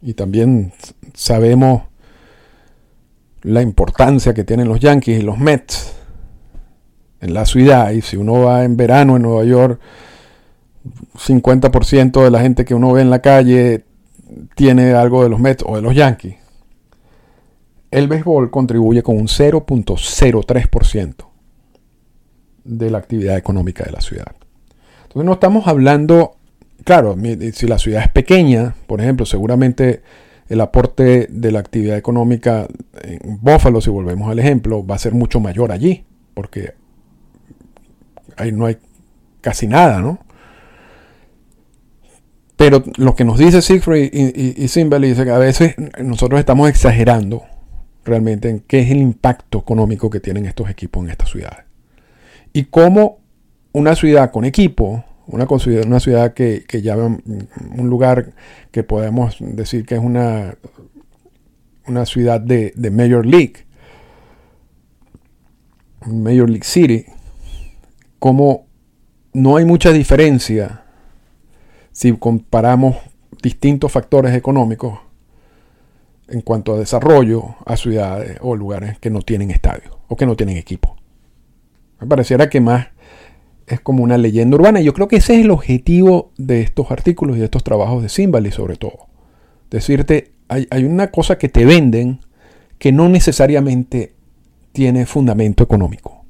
y 0.02 0.16
también 0.16 0.74
sabemos 1.14 1.84
la 3.44 3.62
importancia 3.62 4.34
que 4.34 4.44
tienen 4.44 4.68
los 4.68 4.80
Yankees 4.80 5.20
y 5.20 5.24
los 5.24 5.38
Mets 5.38 5.94
en 7.20 7.34
la 7.34 7.46
ciudad, 7.46 7.92
y 7.92 8.02
si 8.02 8.18
uno 8.18 8.42
va 8.42 8.64
en 8.64 8.78
verano 8.78 9.16
en 9.16 9.22
Nueva 9.22 9.44
York, 9.44 9.80
50% 11.16 12.24
de 12.24 12.32
la 12.32 12.42
gente 12.42 12.66
que 12.66 12.74
uno 12.74 12.92
ve 12.94 13.02
en 13.02 13.10
la 13.10 13.20
calle 13.20 13.86
tiene 14.56 14.94
algo 14.94 15.24
de 15.24 15.30
los 15.30 15.40
Mets 15.40 15.64
o 15.68 15.76
de 15.76 15.82
los 15.82 15.96
Yankees. 15.96 16.36
El 17.92 18.08
béisbol 18.08 18.50
contribuye 18.50 19.04
con 19.04 19.18
un 19.18 19.28
0.03% 19.28 21.16
de 22.64 22.90
la 22.90 22.98
actividad 22.98 23.38
económica 23.38 23.84
de 23.84 23.92
la 23.92 24.02
ciudad. 24.02 24.34
Entonces 25.04 25.26
no 25.26 25.34
estamos 25.34 25.68
hablando, 25.68 26.38
claro, 26.86 27.18
si 27.54 27.68
la 27.68 27.78
ciudad 27.78 28.04
es 28.04 28.10
pequeña, 28.10 28.76
por 28.88 29.02
ejemplo, 29.02 29.26
seguramente 29.26 30.02
el 30.52 30.60
aporte 30.60 31.28
de 31.30 31.52
la 31.52 31.60
actividad 31.60 31.96
económica 31.98 32.68
en 33.04 33.40
Buffalo, 33.42 33.80
si 33.80 33.90
volvemos 33.90 34.30
al 34.30 34.38
ejemplo, 34.38 34.86
va 34.86 34.96
a 34.96 35.00
ser 35.00 35.14
mucho 35.14 35.40
mayor 35.40 35.72
allí, 35.72 36.04
porque 36.34 36.74
ahí 38.36 38.52
no 38.52 38.66
hay 38.66 38.78
casi 39.40 39.66
nada, 39.66 40.02
¿no? 40.02 40.20
Pero 42.58 42.84
lo 42.98 43.16
que 43.16 43.24
nos 43.24 43.40
dice 43.40 43.62
Siegfried 43.62 44.10
y, 44.12 44.22
y, 44.36 44.68
dice 44.68 45.24
que 45.24 45.32
a 45.32 45.38
veces 45.38 45.76
nosotros 46.04 46.38
estamos 46.38 46.70
exagerando 46.70 47.44
realmente 48.04 48.50
en 48.50 48.60
qué 48.60 48.82
es 48.82 48.92
el 48.92 48.98
impacto 48.98 49.60
económico 49.60 50.10
que 50.10 50.20
tienen 50.20 50.46
estos 50.46 50.70
equipos 50.70 51.06
en 51.06 51.12
estas 51.12 51.30
ciudades. 51.30 51.64
Y 52.52 52.66
cómo 52.66 53.20
una 53.72 53.96
ciudad 53.96 54.32
con 54.32 54.44
equipo, 54.44 55.06
una, 55.32 55.48
una 55.86 56.00
ciudad 56.00 56.34
que, 56.34 56.64
que 56.68 56.82
ya 56.82 56.96
un 56.98 57.90
lugar 57.90 58.34
que 58.72 58.84
podemos 58.84 59.38
decir 59.40 59.86
que 59.86 59.96
es 59.96 60.02
una, 60.02 60.56
una 61.88 62.06
ciudad 62.06 62.40
de, 62.40 62.74
de 62.76 62.92
Major 62.92 63.26
League, 63.26 63.66
Major 66.06 66.50
League 66.50 66.66
City, 66.66 67.06
como 68.20 68.68
no 69.34 69.58
hay 69.58 69.66
mucha 69.66 69.92
diferencia 69.92 70.84
si 71.92 72.12
comparamos 72.14 72.98
distintos 73.42 73.92
factores 73.92 74.36
económicos 74.36 75.00
en 76.28 76.42
cuanto 76.42 76.74
a 76.74 76.80
desarrollo 76.80 77.56
a 77.66 77.76
ciudades 77.76 78.38
o 78.42 78.56
lugares 78.56 78.98
que 79.00 79.10
no 79.10 79.22
tienen 79.22 79.52
estadio 79.52 80.00
o 80.08 80.16
que 80.16 80.26
no 80.26 80.36
tienen 80.36 80.58
equipo. 80.58 80.96
Me 82.00 82.08
pareciera 82.08 82.50
que 82.50 82.62
más 82.62 82.88
es 83.74 83.80
como 83.82 84.04
una 84.04 84.18
leyenda 84.18 84.56
urbana. 84.56 84.82
Yo 84.82 84.94
creo 84.94 85.08
que 85.08 85.18
ese 85.18 85.36
es 85.36 85.42
el 85.42 85.52
objetivo 85.52 86.32
de 86.38 86.62
estos 86.62 86.92
artículos 86.92 87.38
y 87.38 87.40
de 87.40 87.46
estos 87.46 87.64
trabajos 87.64 88.04
de 88.04 88.10
Simbali 88.10 88.52
sobre 88.52 88.76
todo. 88.76 89.08
Decirte, 89.70 90.32
hay, 90.48 90.68
hay 90.70 90.84
una 90.84 91.12
cosa 91.12 91.38
que 91.38 91.50
te 91.50 91.66
venden 91.66 92.20
que 92.78 92.92
no 92.92 93.10
necesariamente 93.10 94.14
tiene 94.72 95.06
fundamento 95.06 95.64
económico. 95.64 96.26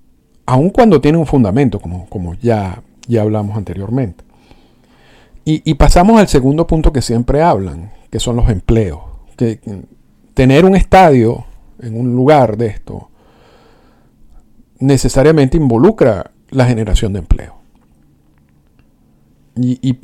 Aun 0.45 0.69
cuando 0.69 0.99
tiene 0.99 1.17
un 1.17 1.25
fundamento, 1.25 1.79
como, 1.79 2.07
como 2.07 2.33
ya, 2.35 2.83
ya 3.07 3.21
hablamos 3.21 3.57
anteriormente. 3.57 4.23
Y, 5.43 5.73
pasamos 5.73 6.19
al 6.19 6.27
segundo 6.27 6.67
punto 6.67 6.93
que 6.93 7.01
siempre 7.01 7.41
hablan, 7.41 7.91
que 8.11 8.19
son 8.19 8.35
los 8.35 8.49
empleos. 8.49 8.99
Que, 9.35 9.59
tener 10.33 10.65
un 10.65 10.75
estadio 10.75 11.45
en 11.81 11.99
un 11.99 12.13
lugar 12.15 12.57
de 12.57 12.67
esto 12.67 13.09
necesariamente 14.79 15.57
involucra 15.57 16.31
la 16.51 16.65
generación 16.65 17.13
de 17.13 17.19
empleo. 17.19 17.55
Y, 19.55 19.79
y, 19.81 19.99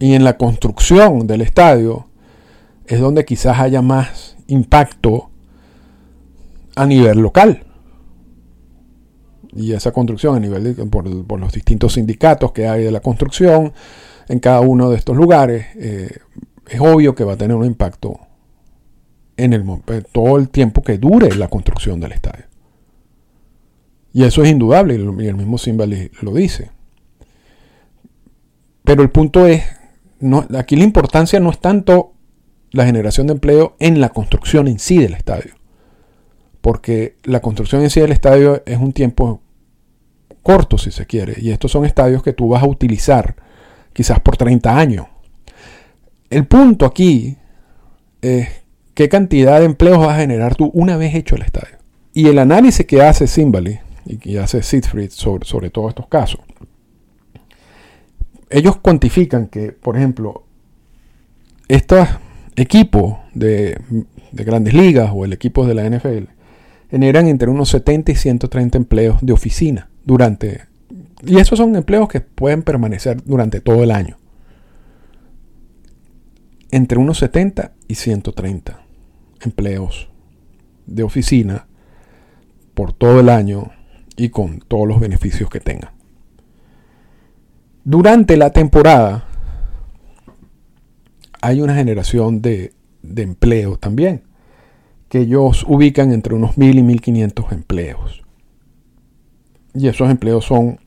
en 0.00 0.24
la 0.24 0.36
construcción 0.36 1.26
del 1.26 1.40
estadio 1.40 2.06
es 2.86 3.00
donde 3.00 3.24
quizás 3.24 3.58
haya 3.58 3.82
más 3.82 4.36
impacto 4.46 5.30
a 6.76 6.86
nivel 6.86 7.18
local. 7.18 7.64
Y 9.52 9.72
esa 9.72 9.92
construcción 9.92 10.36
a 10.36 10.40
nivel 10.40 10.76
de, 10.76 10.86
por, 10.86 11.26
por 11.26 11.40
los 11.40 11.52
distintos 11.52 11.94
sindicatos 11.94 12.52
que 12.52 12.68
hay 12.68 12.84
de 12.84 12.92
la 12.92 13.00
construcción, 13.00 13.72
en 14.28 14.38
cada 14.40 14.60
uno 14.60 14.90
de 14.90 14.96
estos 14.96 15.16
lugares, 15.16 15.66
eh, 15.76 16.18
es 16.68 16.80
obvio 16.80 17.14
que 17.14 17.24
va 17.24 17.32
a 17.32 17.36
tener 17.36 17.56
un 17.56 17.64
impacto 17.64 18.20
en 19.36 19.52
el, 19.52 19.64
todo 20.12 20.36
el 20.36 20.48
tiempo 20.50 20.82
que 20.82 20.98
dure 20.98 21.34
la 21.34 21.48
construcción 21.48 22.00
del 22.00 22.12
estadio. 22.12 22.44
Y 24.18 24.24
eso 24.24 24.42
es 24.42 24.50
indudable, 24.50 24.96
y 24.96 25.26
el 25.28 25.36
mismo 25.36 25.58
Simbali 25.58 26.10
lo 26.22 26.34
dice. 26.34 26.72
Pero 28.82 29.04
el 29.04 29.10
punto 29.10 29.46
es, 29.46 29.62
aquí 30.56 30.74
la 30.74 30.82
importancia 30.82 31.38
no 31.38 31.50
es 31.50 31.60
tanto 31.60 32.14
la 32.72 32.84
generación 32.84 33.28
de 33.28 33.34
empleo 33.34 33.76
en 33.78 34.00
la 34.00 34.08
construcción 34.08 34.66
en 34.66 34.80
sí 34.80 34.98
del 34.98 35.14
estadio. 35.14 35.54
Porque 36.60 37.14
la 37.22 37.38
construcción 37.38 37.82
en 37.82 37.90
sí 37.90 38.00
del 38.00 38.10
estadio 38.10 38.60
es 38.66 38.78
un 38.78 38.92
tiempo 38.92 39.40
corto, 40.42 40.78
si 40.78 40.90
se 40.90 41.06
quiere. 41.06 41.36
Y 41.40 41.52
estos 41.52 41.70
son 41.70 41.84
estadios 41.84 42.24
que 42.24 42.32
tú 42.32 42.48
vas 42.48 42.64
a 42.64 42.66
utilizar 42.66 43.36
quizás 43.92 44.18
por 44.18 44.36
30 44.36 44.76
años. 44.76 45.06
El 46.28 46.44
punto 46.48 46.86
aquí 46.86 47.36
es 48.20 48.48
qué 48.94 49.08
cantidad 49.08 49.60
de 49.60 49.66
empleos 49.66 50.00
vas 50.00 50.16
a 50.16 50.20
generar 50.22 50.56
tú 50.56 50.72
una 50.74 50.96
vez 50.96 51.14
hecho 51.14 51.36
el 51.36 51.42
estadio. 51.42 51.78
Y 52.12 52.26
el 52.26 52.40
análisis 52.40 52.84
que 52.84 53.00
hace 53.00 53.28
Simbali 53.28 53.78
y 54.04 54.16
que 54.18 54.38
hace 54.38 54.62
Siegfried 54.62 55.10
sobre, 55.10 55.46
sobre 55.46 55.70
todos 55.70 55.90
estos 55.90 56.06
casos, 56.08 56.40
ellos 58.50 58.76
cuantifican 58.76 59.48
que, 59.48 59.72
por 59.72 59.96
ejemplo, 59.96 60.44
estos 61.68 62.08
equipos 62.56 63.18
de, 63.34 63.78
de 64.32 64.44
grandes 64.44 64.74
ligas 64.74 65.10
o 65.14 65.24
el 65.24 65.32
equipo 65.32 65.66
de 65.66 65.74
la 65.74 65.88
NFL 65.88 66.30
generan 66.90 67.28
entre 67.28 67.50
unos 67.50 67.68
70 67.68 68.12
y 68.12 68.14
130 68.14 68.78
empleos 68.78 69.18
de 69.20 69.32
oficina 69.32 69.90
durante 70.04 70.68
y 71.24 71.38
esos 71.38 71.58
son 71.58 71.74
empleos 71.74 72.08
que 72.08 72.20
pueden 72.20 72.62
permanecer 72.62 73.22
durante 73.24 73.60
todo 73.60 73.82
el 73.82 73.90
año. 73.90 74.18
Entre 76.70 76.98
unos 76.98 77.18
70 77.18 77.72
y 77.88 77.94
130 77.94 78.80
empleos 79.40 80.10
de 80.86 81.02
oficina 81.02 81.66
por 82.74 82.92
todo 82.92 83.20
el 83.20 83.28
año 83.28 83.72
y 84.18 84.28
con 84.30 84.58
todos 84.58 84.86
los 84.86 85.00
beneficios 85.00 85.48
que 85.48 85.60
tengan. 85.60 85.92
Durante 87.84 88.36
la 88.36 88.50
temporada 88.50 89.24
hay 91.40 91.62
una 91.62 91.74
generación 91.74 92.42
de, 92.42 92.74
de 93.02 93.22
empleo 93.22 93.78
también, 93.78 94.24
que 95.08 95.20
ellos 95.20 95.64
ubican 95.66 96.12
entre 96.12 96.34
unos 96.34 96.58
1000 96.58 96.78
y 96.78 96.82
1500 96.82 97.52
empleos. 97.52 98.22
Y 99.72 99.86
esos 99.86 100.10
empleos 100.10 100.44
son 100.44 100.80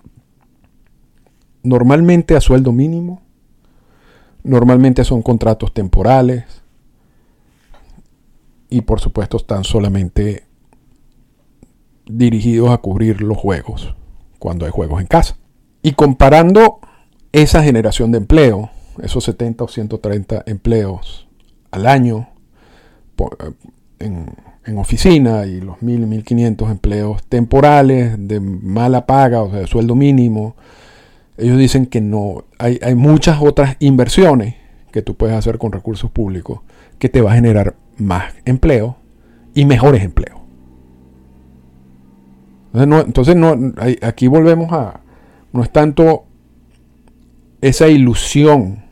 normalmente 1.64 2.36
a 2.36 2.42
sueldo 2.42 2.74
mínimo, 2.74 3.22
normalmente 4.44 5.06
son 5.06 5.22
contratos 5.22 5.74
temporales 5.74 6.44
y 8.70 8.82
por 8.82 9.00
supuesto 9.00 9.38
están 9.38 9.64
solamente 9.64 10.51
dirigidos 12.18 12.70
a 12.72 12.78
cubrir 12.78 13.22
los 13.22 13.38
juegos 13.38 13.96
cuando 14.40 14.66
hay 14.66 14.72
juegos 14.72 15.02
en 15.02 15.08
casa. 15.08 15.38
Y 15.82 15.94
comparando 15.94 16.80
esa 17.32 17.64
generación 17.64 18.12
de 18.12 18.20
empleo, 18.20 18.70
esos 19.02 19.24
70 19.24 19.64
o 19.64 19.68
130 19.68 20.44
empleos 20.46 21.28
al 21.72 21.88
año 21.88 22.28
eh, 23.18 23.52
en, 24.00 24.36
en, 24.66 24.78
oficina 24.78 25.46
y 25.46 25.62
los 25.62 25.82
1000 25.82 26.04
y 26.04 26.06
1500 26.06 26.72
empleos 26.72 27.24
temporales 27.24 28.16
de 28.18 28.40
mala 28.40 29.06
paga, 29.06 29.42
o 29.42 29.50
sea, 29.50 29.60
de 29.60 29.68
sueldo 29.68 29.96
mínimo, 29.96 30.56
ellos 31.38 31.58
dicen 31.58 31.86
que 31.86 32.02
no, 32.02 32.44
hay, 32.60 32.80
muchas 32.96 33.42
otras 33.42 33.78
inversiones 33.80 34.56
que 34.92 35.02
tú 35.02 35.16
puedes 35.16 35.36
hacer 35.36 35.58
con 35.58 35.72
recursos 35.72 36.12
públicos 36.12 36.60
que 37.00 37.10
te 37.10 37.22
va 37.22 37.32
a 37.32 37.36
generar 37.36 37.76
más 37.98 38.34
empleo 38.46 38.98
y 39.56 39.66
mejores 39.66 40.04
empleos. 40.04 40.41
Entonces, 42.74 43.36
no, 43.36 43.56
aquí 44.02 44.28
volvemos 44.28 44.72
a, 44.72 45.02
no 45.52 45.64
es 45.64 45.72
tanto 45.72 46.26
esa 47.60 47.88
ilusión 47.90 48.86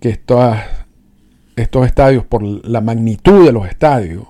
que 0.00 0.10
estos, 0.10 0.56
estos 1.56 1.86
estadios, 1.86 2.24
por 2.24 2.42
la 2.42 2.80
magnitud 2.80 3.44
de 3.44 3.52
los 3.52 3.68
estadios, 3.68 4.26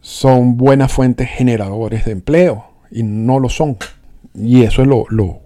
son 0.00 0.56
buenas 0.56 0.90
fuentes 0.90 1.28
generadores 1.28 2.06
de 2.06 2.12
empleo 2.12 2.64
y 2.90 3.02
no 3.02 3.38
lo 3.38 3.48
son. 3.48 3.76
Y 4.34 4.62
eso 4.62 4.82
es 4.82 4.88
lo, 4.88 5.04
lo, 5.10 5.40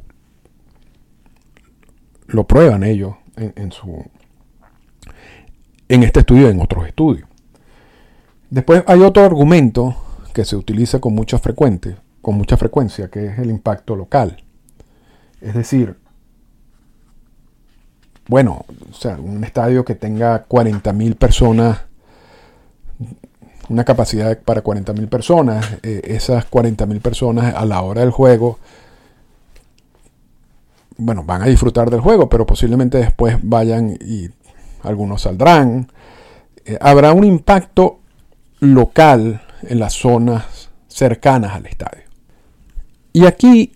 lo 2.28 2.46
prueban 2.46 2.84
ellos 2.84 3.14
en, 3.36 3.52
en, 3.56 3.72
su, 3.72 4.04
en 5.88 6.02
este 6.04 6.20
estudio 6.20 6.46
y 6.46 6.52
en 6.52 6.60
otros 6.60 6.86
estudios. 6.86 7.28
Después 8.50 8.84
hay 8.86 9.00
otro 9.00 9.24
argumento 9.24 9.96
que 10.32 10.44
se 10.44 10.56
utiliza 10.56 11.00
con 11.00 11.14
mucha, 11.14 11.38
frecuente, 11.38 11.96
con 12.20 12.36
mucha 12.36 12.56
frecuencia, 12.56 13.08
que 13.08 13.26
es 13.26 13.38
el 13.38 13.50
impacto 13.50 13.96
local. 13.96 14.42
Es 15.40 15.54
decir, 15.54 15.96
bueno, 18.28 18.64
o 18.90 18.94
sea, 18.94 19.16
un 19.16 19.42
estadio 19.44 19.84
que 19.84 19.94
tenga 19.94 20.46
40.000 20.48 21.16
personas, 21.16 21.82
una 23.68 23.84
capacidad 23.84 24.38
para 24.38 24.62
40.000 24.62 25.08
personas, 25.08 25.78
eh, 25.82 26.02
esas 26.04 26.48
40.000 26.50 27.00
personas 27.00 27.54
a 27.54 27.64
la 27.64 27.82
hora 27.82 28.02
del 28.02 28.10
juego, 28.10 28.58
bueno, 30.96 31.24
van 31.24 31.42
a 31.42 31.46
disfrutar 31.46 31.90
del 31.90 32.00
juego, 32.00 32.28
pero 32.28 32.46
posiblemente 32.46 32.98
después 32.98 33.38
vayan 33.42 33.96
y 34.00 34.30
algunos 34.82 35.22
saldrán. 35.22 35.90
Eh, 36.64 36.78
habrá 36.80 37.12
un 37.12 37.24
impacto 37.24 37.98
local 38.60 39.42
en 39.68 39.78
las 39.78 39.94
zonas 39.94 40.70
cercanas 40.88 41.54
al 41.54 41.66
estadio. 41.66 42.02
Y 43.12 43.26
aquí 43.26 43.72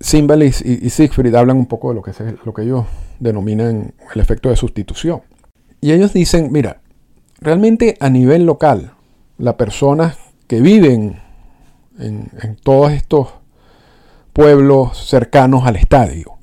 Simbalis 0.00 0.62
y, 0.64 0.90
Siegfried 0.90 1.34
hablan 1.34 1.56
un 1.56 1.66
poco 1.66 1.88
de 1.88 1.94
lo 1.94 2.02
que, 2.02 2.12
lo 2.44 2.52
que 2.52 2.62
ellos 2.62 2.84
denominan 3.18 3.94
el 4.14 4.20
efecto 4.20 4.50
de 4.50 4.56
sustitución. 4.56 5.22
Y 5.80 5.92
ellos 5.92 6.12
dicen, 6.12 6.52
mira, 6.52 6.80
realmente 7.40 7.96
a 8.00 8.10
nivel 8.10 8.44
local, 8.44 8.92
las 9.38 9.54
personas 9.54 10.16
que 10.46 10.60
viven 10.60 11.20
en, 11.98 12.30
en 12.42 12.56
todos 12.56 12.92
estos 12.92 13.28
pueblos 14.32 14.98
cercanos 14.98 15.66
al 15.66 15.76
estadio 15.76 16.34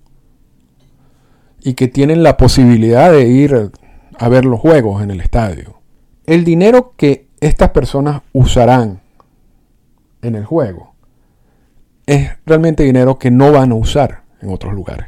y 1.61 1.75
que 1.75 1.87
tienen 1.87 2.23
la 2.23 2.37
posibilidad 2.37 3.11
de 3.11 3.27
ir 3.27 3.71
a 4.17 4.29
ver 4.29 4.45
los 4.45 4.59
juegos 4.59 5.01
en 5.01 5.11
el 5.11 5.21
estadio, 5.21 5.79
el 6.25 6.43
dinero 6.43 6.93
que 6.95 7.27
estas 7.39 7.71
personas 7.71 8.21
usarán 8.31 9.01
en 10.21 10.35
el 10.35 10.45
juego 10.45 10.93
es 12.05 12.31
realmente 12.45 12.83
dinero 12.83 13.17
que 13.17 13.31
no 13.31 13.51
van 13.51 13.71
a 13.71 13.75
usar 13.75 14.23
en 14.41 14.49
otros 14.49 14.73
lugares. 14.73 15.07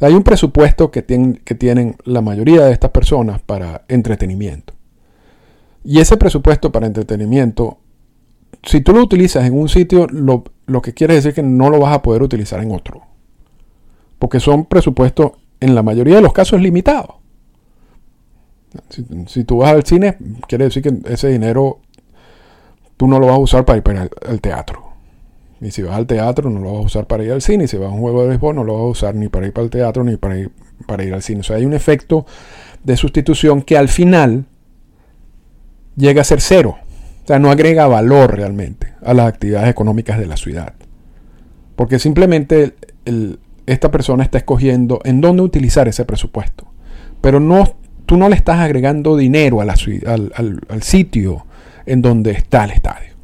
Hay 0.00 0.14
un 0.14 0.22
presupuesto 0.22 0.90
que 0.90 1.02
tienen, 1.02 1.40
que 1.44 1.54
tienen 1.54 1.96
la 2.04 2.22
mayoría 2.22 2.64
de 2.64 2.72
estas 2.72 2.90
personas 2.90 3.40
para 3.42 3.84
entretenimiento. 3.88 4.74
Y 5.84 6.00
ese 6.00 6.16
presupuesto 6.16 6.72
para 6.72 6.86
entretenimiento, 6.86 7.78
si 8.62 8.80
tú 8.80 8.92
lo 8.92 9.02
utilizas 9.02 9.46
en 9.46 9.58
un 9.58 9.68
sitio, 9.68 10.06
lo, 10.10 10.44
lo 10.66 10.80
que 10.80 10.94
quiere 10.94 11.14
decir 11.14 11.34
que 11.34 11.42
no 11.42 11.68
lo 11.70 11.80
vas 11.80 11.94
a 11.94 12.02
poder 12.02 12.22
utilizar 12.22 12.60
en 12.60 12.72
otro. 12.72 13.02
Porque 14.18 14.40
son 14.40 14.64
presupuestos, 14.64 15.32
en 15.60 15.74
la 15.74 15.82
mayoría 15.82 16.16
de 16.16 16.22
los 16.22 16.32
casos, 16.32 16.60
limitados. 16.60 17.19
Si, 19.26 19.44
tú 19.44 19.58
vas 19.58 19.72
al 19.72 19.84
cine, 19.84 20.16
quiere 20.46 20.64
decir 20.64 20.82
que 20.82 21.12
ese 21.12 21.28
dinero 21.28 21.80
tú 22.96 23.08
no 23.08 23.18
lo 23.18 23.26
vas 23.26 23.36
a 23.36 23.40
usar 23.40 23.64
para 23.64 23.78
ir 23.78 23.82
para 23.82 24.08
el, 24.28 24.40
teatro. 24.40 24.92
Y 25.60 25.70
si 25.70 25.82
vas 25.82 25.96
al 25.96 26.06
teatro, 26.06 26.50
no 26.50 26.60
lo 26.60 26.74
vas 26.74 26.82
a 26.82 26.86
usar 26.86 27.06
para 27.06 27.24
ir 27.24 27.32
al 27.32 27.42
cine. 27.42 27.64
Y 27.64 27.68
si 27.68 27.76
vas 27.76 27.90
a 27.90 27.94
un 27.94 28.00
juego 28.00 28.22
de 28.22 28.28
béisbol, 28.28 28.54
no 28.54 28.64
lo 28.64 28.74
vas 28.74 28.82
a 28.82 28.86
usar 28.86 29.14
ni 29.14 29.28
para 29.28 29.46
ir 29.46 29.52
para 29.52 29.64
el 29.64 29.70
teatro 29.70 30.04
ni 30.04 30.16
para 30.16 30.38
ir, 30.38 30.50
para 30.86 31.04
ir 31.04 31.12
al 31.12 31.22
cine. 31.22 31.40
O 31.40 31.42
sea, 31.42 31.56
hay 31.56 31.64
un 31.64 31.74
efecto 31.74 32.26
de 32.84 32.96
sustitución 32.96 33.62
que 33.62 33.76
al 33.76 33.88
final 33.88 34.46
llega 35.96 36.20
a 36.20 36.24
ser 36.24 36.40
cero. 36.40 36.76
O 37.24 37.26
sea, 37.26 37.38
no 37.38 37.50
agrega 37.50 37.86
valor 37.86 38.36
realmente 38.36 38.94
a 39.02 39.14
las 39.14 39.26
actividades 39.26 39.68
económicas 39.68 40.18
de 40.18 40.26
la 40.26 40.36
ciudad. 40.36 40.74
Porque 41.76 41.98
simplemente 41.98 42.74
esta 43.66 43.90
persona 43.90 44.22
está 44.22 44.38
escogiendo 44.38 45.00
en 45.04 45.20
dónde 45.20 45.42
utilizar 45.42 45.88
ese 45.88 46.04
presupuesto. 46.04 46.66
Pero 47.20 47.40
no 47.40 47.79
tú 48.10 48.16
no 48.16 48.28
le 48.28 48.34
estás 48.34 48.58
agregando 48.58 49.16
dinero 49.16 49.60
al, 49.60 49.70
al 49.70 50.82
sitio 50.82 51.46
en 51.86 52.02
donde 52.02 52.32
está 52.32 52.64
el 52.64 52.72
estadio. 52.72 53.14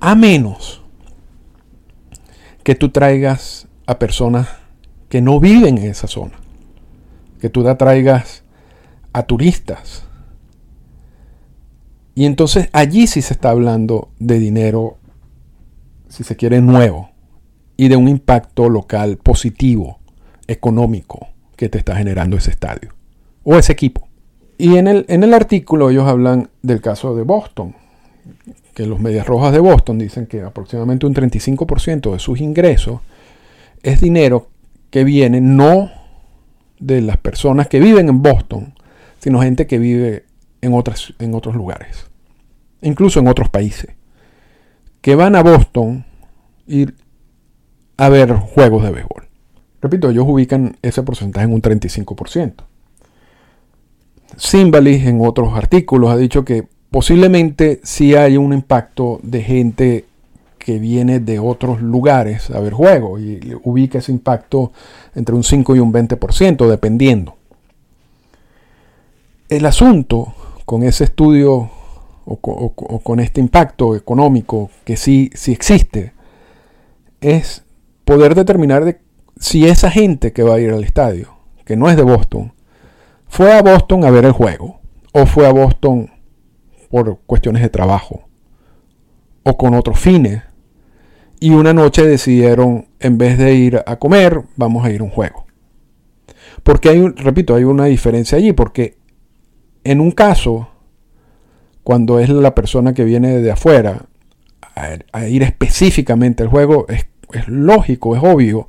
A 0.00 0.14
menos 0.14 0.82
que 2.62 2.74
tú 2.74 2.90
traigas 2.90 3.68
a 3.86 3.98
personas 3.98 4.48
que 5.08 5.22
no 5.22 5.40
viven 5.40 5.78
en 5.78 5.84
esa 5.84 6.08
zona. 6.08 6.34
Que 7.40 7.48
tú 7.48 7.62
la 7.62 7.78
traigas 7.78 8.44
a 9.14 9.22
turistas. 9.22 10.04
Y 12.14 12.26
entonces 12.26 12.68
allí 12.74 13.06
sí 13.06 13.22
se 13.22 13.32
está 13.32 13.48
hablando 13.48 14.10
de 14.18 14.38
dinero, 14.38 14.98
si 16.10 16.22
se 16.22 16.36
quiere, 16.36 16.60
nuevo. 16.60 17.08
Y 17.78 17.88
de 17.88 17.96
un 17.96 18.08
impacto 18.08 18.68
local 18.68 19.16
positivo, 19.16 20.00
económico 20.48 21.30
que 21.60 21.68
te 21.68 21.76
está 21.76 21.94
generando 21.94 22.38
ese 22.38 22.50
estadio 22.50 22.94
o 23.44 23.54
ese 23.54 23.72
equipo. 23.72 24.08
Y 24.56 24.78
en 24.78 24.88
el, 24.88 25.04
en 25.08 25.24
el 25.24 25.34
artículo 25.34 25.90
ellos 25.90 26.08
hablan 26.08 26.48
del 26.62 26.80
caso 26.80 27.14
de 27.14 27.22
Boston, 27.22 27.74
que 28.72 28.86
los 28.86 28.98
Medias 28.98 29.26
Rojas 29.26 29.52
de 29.52 29.58
Boston 29.58 29.98
dicen 29.98 30.24
que 30.24 30.40
aproximadamente 30.40 31.04
un 31.04 31.14
35% 31.14 32.12
de 32.12 32.18
sus 32.18 32.40
ingresos 32.40 33.02
es 33.82 34.00
dinero 34.00 34.48
que 34.88 35.04
viene 35.04 35.42
no 35.42 35.90
de 36.78 37.02
las 37.02 37.18
personas 37.18 37.68
que 37.68 37.78
viven 37.78 38.08
en 38.08 38.22
Boston, 38.22 38.72
sino 39.18 39.42
gente 39.42 39.66
que 39.66 39.78
vive 39.78 40.24
en, 40.62 40.72
otras, 40.72 41.12
en 41.18 41.34
otros 41.34 41.54
lugares, 41.54 42.06
incluso 42.80 43.20
en 43.20 43.28
otros 43.28 43.50
países, 43.50 43.90
que 45.02 45.14
van 45.14 45.36
a 45.36 45.42
Boston 45.42 46.06
ir 46.66 46.94
a 47.98 48.08
ver 48.08 48.32
juegos 48.32 48.82
de 48.82 48.92
béisbol. 48.92 49.29
Repito, 49.82 50.10
ellos 50.10 50.26
ubican 50.28 50.76
ese 50.82 51.02
porcentaje 51.02 51.46
en 51.46 51.52
un 51.52 51.62
35%. 51.62 52.54
Simbalis 54.36 55.06
en 55.06 55.24
otros 55.24 55.54
artículos 55.54 56.10
ha 56.10 56.16
dicho 56.16 56.44
que 56.44 56.66
posiblemente 56.90 57.80
sí 57.82 58.14
hay 58.14 58.36
un 58.36 58.52
impacto 58.52 59.20
de 59.22 59.42
gente 59.42 60.04
que 60.58 60.78
viene 60.78 61.20
de 61.20 61.38
otros 61.38 61.80
lugares 61.80 62.50
a 62.50 62.60
ver 62.60 62.74
juegos 62.74 63.20
y 63.20 63.40
ubica 63.64 63.98
ese 63.98 64.12
impacto 64.12 64.72
entre 65.14 65.34
un 65.34 65.42
5 65.42 65.74
y 65.74 65.78
un 65.78 65.92
20% 65.92 66.68
dependiendo. 66.68 67.36
El 69.48 69.66
asunto 69.66 70.34
con 70.66 70.82
ese 70.82 71.04
estudio 71.04 71.70
o, 72.26 73.00
con 73.02 73.18
este 73.18 73.40
impacto 73.40 73.96
económico 73.96 74.70
que 74.84 74.96
sí, 74.96 75.30
sí 75.34 75.52
existe 75.52 76.12
es 77.20 77.64
poder 78.04 78.34
determinar 78.34 78.84
de 78.84 79.00
si 79.40 79.66
esa 79.66 79.90
gente 79.90 80.32
que 80.32 80.44
va 80.44 80.54
a 80.54 80.60
ir 80.60 80.70
al 80.70 80.84
estadio, 80.84 81.34
que 81.64 81.74
no 81.74 81.90
es 81.90 81.96
de 81.96 82.02
Boston, 82.02 82.52
fue 83.26 83.52
a 83.52 83.62
Boston 83.62 84.04
a 84.04 84.10
ver 84.10 84.26
el 84.26 84.32
juego, 84.32 84.80
o 85.12 85.26
fue 85.26 85.46
a 85.46 85.52
Boston 85.52 86.10
por 86.90 87.18
cuestiones 87.26 87.62
de 87.62 87.70
trabajo, 87.70 88.28
o 89.42 89.56
con 89.56 89.74
otros 89.74 89.98
fines, 89.98 90.42
y 91.40 91.50
una 91.50 91.72
noche 91.72 92.06
decidieron, 92.06 92.88
en 93.00 93.16
vez 93.16 93.38
de 93.38 93.54
ir 93.54 93.82
a 93.86 93.96
comer, 93.96 94.42
vamos 94.56 94.84
a 94.84 94.90
ir 94.90 95.00
a 95.00 95.04
un 95.04 95.10
juego. 95.10 95.46
Porque 96.62 96.90
hay, 96.90 97.08
repito, 97.08 97.54
hay 97.54 97.64
una 97.64 97.86
diferencia 97.86 98.36
allí, 98.36 98.52
porque 98.52 98.98
en 99.84 100.00
un 100.00 100.10
caso, 100.10 100.68
cuando 101.82 102.18
es 102.18 102.28
la 102.28 102.54
persona 102.54 102.92
que 102.92 103.04
viene 103.04 103.38
de 103.38 103.50
afuera 103.50 104.04
a, 105.12 105.26
ir 105.28 105.42
específicamente 105.42 106.42
al 106.42 106.50
juego, 106.50 106.86
es, 106.88 107.06
lógico, 107.48 108.14
es 108.14 108.22
obvio 108.22 108.68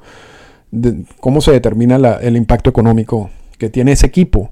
cómo 1.19 1.41
se 1.41 1.51
determina 1.51 1.95
el 2.21 2.37
impacto 2.37 2.69
económico 2.69 3.29
que 3.57 3.69
tiene 3.69 3.91
ese 3.91 4.07
equipo 4.07 4.51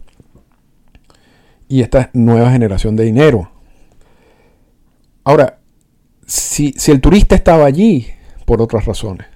y 1.67 1.81
esta 1.81 2.09
nueva 2.13 2.51
generación 2.51 2.95
de 2.95 3.05
dinero. 3.05 3.51
Ahora, 5.23 5.59
si, 6.25 6.73
el 6.87 7.01
turista 7.01 7.35
estaba 7.35 7.65
allí 7.65 8.07
por 8.45 8.61
otras 8.61 8.85
razones 8.85 9.27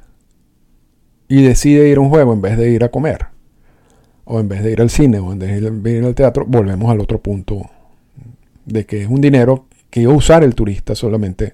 y 1.27 1.41
decide 1.41 1.87
ir 1.87 1.97
a 1.97 2.01
un 2.01 2.09
juego 2.09 2.33
en 2.33 2.41
vez 2.41 2.57
de 2.57 2.69
ir 2.69 2.83
a 2.83 2.89
comer, 2.89 3.27
o 4.25 4.39
en 4.39 4.47
vez 4.47 4.63
de 4.63 4.71
ir 4.71 4.81
al 4.81 4.89
cine, 4.89 5.19
o 5.19 5.31
en 5.31 5.39
vez 5.39 5.61
de 5.61 5.97
ir, 5.97 6.03
al 6.03 6.15
teatro, 6.15 6.45
volvemos 6.47 6.89
al 6.91 6.99
otro 6.99 7.21
punto 7.21 7.61
de 8.65 8.85
que 8.85 9.01
es 9.01 9.07
un 9.07 9.21
dinero 9.21 9.67
que 9.89 10.01
iba 10.01 10.13
a 10.13 10.15
usar 10.15 10.43
el 10.43 10.55
turista 10.55 10.95
solamente 10.95 11.53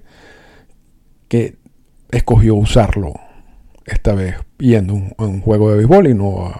que 1.28 1.56
escogió 2.10 2.54
usarlo 2.54 3.14
esta 3.84 4.14
vez 4.14 4.36
yendo 4.58 4.94
a 5.18 5.24
un, 5.24 5.40
juego 5.40 5.70
de 5.70 5.76
béisbol 5.78 6.08
y 6.08 6.14
no, 6.14 6.52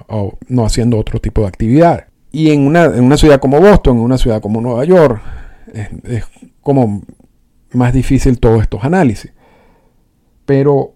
no 0.49 0.65
haciendo 0.65 0.99
otro 0.99 1.21
tipo 1.21 1.43
de 1.43 1.49
actividades. 1.49 2.07
Y 2.33 2.51
en 2.51 2.67
una, 2.67 3.17
ciudad 3.17 3.41
como 3.41 3.61
Boston, 3.61 3.99
en 3.99 4.03
una 4.05 4.19
ciudad 4.19 4.41
como 4.41 4.61
Nueva 4.61 4.85
York, 4.85 5.21
es, 5.73 6.25
como 6.63 7.03
más 7.73 7.93
difícil 7.93 8.39
todos 8.39 8.63
estos 8.63 8.85
análisis. 8.85 9.33
Pero, 10.45 10.95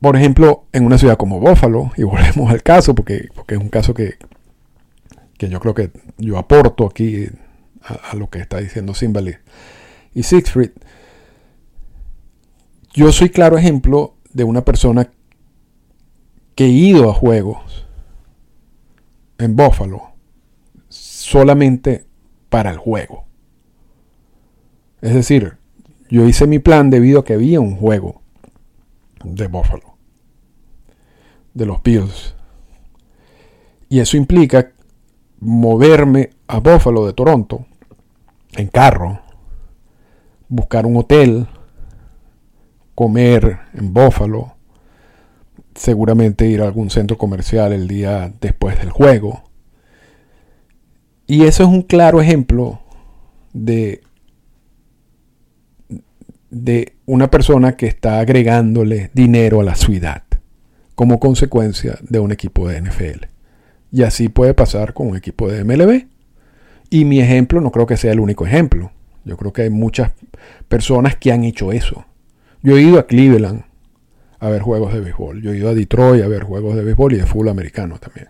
por 0.00 0.16
ejemplo, 0.16 0.66
en 0.72 0.84
una 0.84 0.98
ciudad 0.98 1.16
como 1.16 1.40
Buffalo, 1.40 1.92
y 1.96 2.02
volvemos 2.04 2.50
al 2.50 2.62
caso, 2.62 2.94
porque, 2.94 3.28
porque 3.34 3.54
es 3.54 3.60
un 3.60 3.68
caso 3.68 3.94
que, 3.94 4.14
que 5.38 5.48
yo 5.48 5.60
creo 5.60 5.74
que 5.74 5.90
yo 6.18 6.38
aporto 6.38 6.86
aquí 6.86 7.28
a, 7.82 8.16
lo 8.16 8.28
que 8.30 8.40
está 8.40 8.58
diciendo 8.58 8.94
Simbali 8.94 9.36
y 10.14 10.22
Siegfried, 10.22 10.70
yo 12.94 13.12
soy 13.12 13.28
claro 13.28 13.58
ejemplo 13.58 14.15
de 14.36 14.44
una 14.44 14.66
persona 14.66 15.10
que 16.54 16.66
he 16.66 16.68
ido 16.68 17.08
a 17.08 17.14
juegos 17.14 17.86
en 19.38 19.56
Buffalo 19.56 20.12
solamente 20.90 22.04
para 22.50 22.70
el 22.70 22.76
juego. 22.76 23.24
Es 25.00 25.14
decir, 25.14 25.56
yo 26.10 26.28
hice 26.28 26.46
mi 26.46 26.58
plan 26.58 26.90
debido 26.90 27.20
a 27.20 27.24
que 27.24 27.32
había 27.32 27.60
un 27.60 27.76
juego 27.76 28.20
de 29.24 29.46
Buffalo, 29.46 29.96
de 31.54 31.64
los 31.64 31.82
Bills. 31.82 32.34
Y 33.88 34.00
eso 34.00 34.18
implica 34.18 34.72
moverme 35.40 36.28
a 36.46 36.60
Buffalo 36.60 37.06
de 37.06 37.14
Toronto 37.14 37.64
en 38.52 38.68
carro, 38.68 39.18
buscar 40.50 40.84
un 40.84 40.98
hotel, 40.98 41.46
comer 42.96 43.58
en 43.74 43.92
Buffalo, 43.92 44.56
seguramente 45.74 46.48
ir 46.48 46.62
a 46.62 46.64
algún 46.64 46.90
centro 46.90 47.18
comercial 47.18 47.72
el 47.72 47.86
día 47.86 48.32
después 48.40 48.78
del 48.78 48.90
juego. 48.90 49.44
Y 51.26 51.44
eso 51.44 51.62
es 51.62 51.68
un 51.68 51.82
claro 51.82 52.22
ejemplo 52.22 52.80
de, 53.52 54.00
de 56.50 56.94
una 57.04 57.30
persona 57.30 57.76
que 57.76 57.86
está 57.86 58.18
agregándole 58.18 59.10
dinero 59.12 59.60
a 59.60 59.64
la 59.64 59.74
ciudad 59.74 60.22
como 60.94 61.20
consecuencia 61.20 61.98
de 62.00 62.18
un 62.18 62.32
equipo 62.32 62.66
de 62.66 62.80
NFL. 62.80 63.26
Y 63.92 64.04
así 64.04 64.30
puede 64.30 64.54
pasar 64.54 64.94
con 64.94 65.08
un 65.08 65.16
equipo 65.16 65.50
de 65.50 65.62
MLB. 65.62 66.06
Y 66.88 67.04
mi 67.04 67.20
ejemplo 67.20 67.60
no 67.60 67.70
creo 67.70 67.86
que 67.86 67.98
sea 67.98 68.12
el 68.12 68.20
único 68.20 68.46
ejemplo. 68.46 68.90
Yo 69.24 69.36
creo 69.36 69.52
que 69.52 69.62
hay 69.62 69.70
muchas 69.70 70.12
personas 70.68 71.16
que 71.16 71.32
han 71.32 71.44
hecho 71.44 71.72
eso. 71.72 72.06
Yo 72.62 72.76
he 72.76 72.82
ido 72.82 72.98
a 72.98 73.06
Cleveland 73.06 73.64
a 74.38 74.48
ver 74.48 74.62
juegos 74.62 74.92
de 74.92 75.00
béisbol. 75.00 75.42
Yo 75.42 75.52
he 75.52 75.58
ido 75.58 75.68
a 75.68 75.74
Detroit 75.74 76.22
a 76.22 76.28
ver 76.28 76.44
juegos 76.44 76.76
de 76.76 76.84
béisbol 76.84 77.14
y 77.14 77.16
de 77.16 77.26
fútbol 77.26 77.48
americano 77.48 77.98
también. 77.98 78.28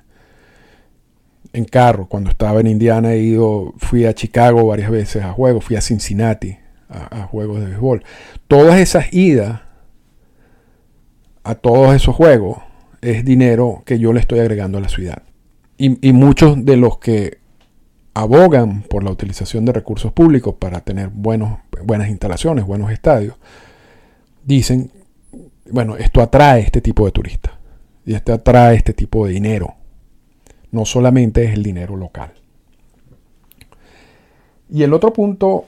En 1.53 1.65
carro, 1.65 2.07
cuando 2.07 2.31
estaba 2.31 2.61
en 2.61 2.67
Indiana, 2.67 3.15
he 3.15 3.21
ido, 3.21 3.75
fui 3.79 4.05
a 4.05 4.15
Chicago 4.15 4.67
varias 4.67 4.91
veces 4.91 5.23
a 5.23 5.33
juegos, 5.33 5.65
fui 5.65 5.77
a 5.77 5.81
Cincinnati 5.81 6.59
a, 6.89 7.23
juegos 7.23 7.61
de 7.61 7.67
béisbol. 7.67 8.05
Todas 8.49 8.79
esas 8.79 9.13
idas 9.13 9.61
a 11.45 11.55
todos 11.55 11.95
esos 11.95 12.15
juegos 12.15 12.59
es 13.01 13.25
dinero 13.25 13.83
que 13.87 13.99
yo 13.99 14.13
le 14.13 14.21
estoy 14.21 14.41
agregando 14.41 14.79
a 14.79 14.81
la 14.81 14.89
ciudad. 14.89 15.23
Y, 15.79 16.13
muchos 16.13 16.65
de 16.65 16.77
los 16.77 16.99
que 16.99 17.39
abogan 18.15 18.83
por 18.83 19.05
la 19.05 19.11
utilización 19.11 19.67
de 19.67 19.73
recursos 19.73 20.11
públicos 20.11 20.55
para 20.59 20.81
tener 20.81 21.11
buenos, 21.11 21.59
buenas 21.85 22.09
instalaciones, 22.09 22.65
buenos 22.65 22.91
estadios, 22.91 23.37
dicen, 24.47 24.91
bueno, 25.71 25.97
esto 25.97 26.23
atrae 26.23 26.63
este 26.63 26.81
tipo 26.81 27.05
de 27.05 27.13
turistas 27.13 27.53
y 28.07 28.15
esto 28.15 28.33
atrae 28.33 28.77
este 28.77 28.95
tipo 28.95 29.27
de 29.27 29.35
dinero. 29.35 29.75
No 30.71 30.87
solamente 30.87 31.45
es 31.45 31.53
el 31.53 31.63
dinero 31.63 31.97
local. 31.97 32.33
Y 34.71 34.83
el 34.83 34.95
otro 34.95 35.13
punto 35.13 35.67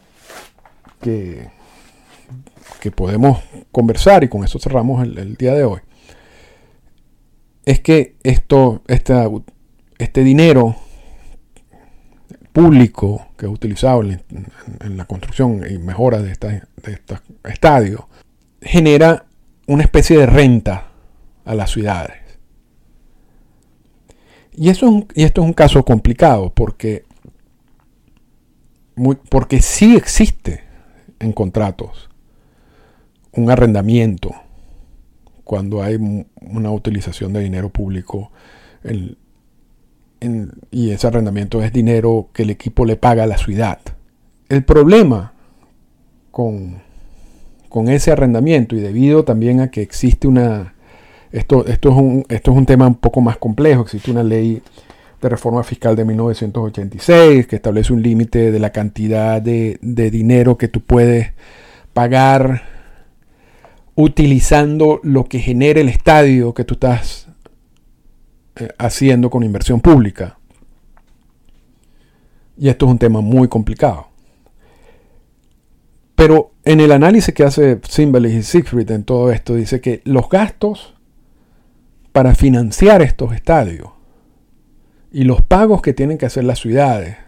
que, 1.00 1.48
que 2.80 2.90
podemos 2.90 3.38
conversar, 3.70 4.24
y 4.24 4.28
con 4.28 4.44
eso 4.44 4.58
cerramos 4.58 5.02
el, 5.04 5.18
el 5.18 5.36
día 5.36 5.54
de 5.54 5.64
hoy, 5.64 5.80
es 7.64 7.80
que 7.80 8.16
esto, 8.22 8.82
esta 8.86 9.28
este 9.98 10.22
dinero 10.22 10.76
público 12.52 13.28
que 13.36 13.46
es 13.46 13.52
utilizado 13.52 14.02
en, 14.02 14.96
la 14.96 15.04
construcción 15.04 15.62
y 15.68 15.78
mejora 15.78 16.22
de, 16.22 16.32
estos 16.32 17.22
estadios 17.44 18.02
genera 18.60 19.26
una 19.66 19.82
especie 19.82 20.18
de 20.18 20.26
renta 20.26 20.88
a 21.44 21.54
las 21.54 21.70
ciudades. 21.70 22.16
Y, 24.52 24.70
eso 24.70 25.06
y 25.14 25.22
esto 25.22 25.42
es 25.42 25.46
un 25.46 25.52
caso 25.52 25.84
complicado 25.84 26.52
porque, 26.52 27.04
porque 29.28 29.62
sí 29.62 29.96
existe 29.96 30.64
en 31.20 31.32
contratos 31.32 32.08
un 33.32 33.50
arrendamiento 33.50 34.34
cuando 35.44 35.82
hay 35.82 35.96
una 36.40 36.70
utilización 36.70 37.32
de 37.32 37.40
dinero 37.40 37.70
público 37.70 38.32
en, 38.82 39.16
y 40.70 40.90
ese 40.90 41.06
arrendamiento 41.06 41.62
es 41.62 41.72
dinero 41.72 42.30
que 42.32 42.42
el 42.42 42.50
equipo 42.50 42.84
le 42.84 42.96
paga 42.96 43.22
a 43.22 43.26
la 43.26 43.38
ciudad. 43.38 43.78
El 44.48 44.64
problema 44.64 45.34
con, 46.30 46.82
con 47.68 47.88
ese 47.88 48.10
arrendamiento 48.10 48.76
y 48.76 48.80
debido 48.80 49.24
también 49.24 49.60
a 49.60 49.70
que 49.70 49.82
existe 49.82 50.28
una... 50.28 50.74
Esto, 51.30 51.66
esto, 51.66 51.90
es 51.90 51.96
un, 51.96 52.24
esto 52.30 52.52
es 52.52 52.56
un 52.56 52.64
tema 52.64 52.86
un 52.86 52.94
poco 52.94 53.20
más 53.20 53.36
complejo, 53.36 53.82
existe 53.82 54.10
una 54.10 54.22
ley 54.22 54.62
de 55.20 55.28
reforma 55.28 55.62
fiscal 55.62 55.96
de 55.96 56.04
1986 56.04 57.46
que 57.46 57.56
establece 57.56 57.92
un 57.92 58.02
límite 58.02 58.52
de 58.52 58.58
la 58.58 58.70
cantidad 58.70 59.42
de, 59.42 59.78
dinero 59.82 60.56
que 60.56 60.68
tú 60.68 60.80
puedes 60.80 61.32
pagar 61.92 62.62
utilizando 63.94 65.00
lo 65.02 65.24
que 65.24 65.40
genere 65.40 65.80
el 65.80 65.88
estadio 65.88 66.54
que 66.54 66.64
tú 66.64 66.74
estás 66.74 67.28
eh, 68.56 68.68
haciendo 68.78 69.28
con 69.28 69.42
inversión 69.42 69.80
pública. 69.80 70.38
Y 72.56 72.68
esto 72.68 72.86
es 72.86 72.92
un 72.92 72.98
tema 72.98 73.20
muy 73.20 73.48
complicado. 73.48 74.08
Pero 76.18 76.50
en 76.64 76.80
el 76.80 76.90
análisis 76.90 77.32
que 77.32 77.44
hace 77.44 77.78
Simbalis 77.88 78.34
y 78.34 78.42
Siegfried 78.42 78.90
en 78.90 79.04
todo 79.04 79.30
esto, 79.30 79.54
dice 79.54 79.80
que 79.80 80.02
los 80.02 80.28
gastos 80.28 80.96
para 82.10 82.34
financiar 82.34 83.02
estos 83.02 83.32
estadios 83.32 83.90
y 85.12 85.22
los 85.22 85.42
pagos 85.42 85.80
que 85.80 85.92
tienen 85.92 86.18
que 86.18 86.26
hacer 86.26 86.42
las 86.42 86.58
ciudades, 86.58 87.18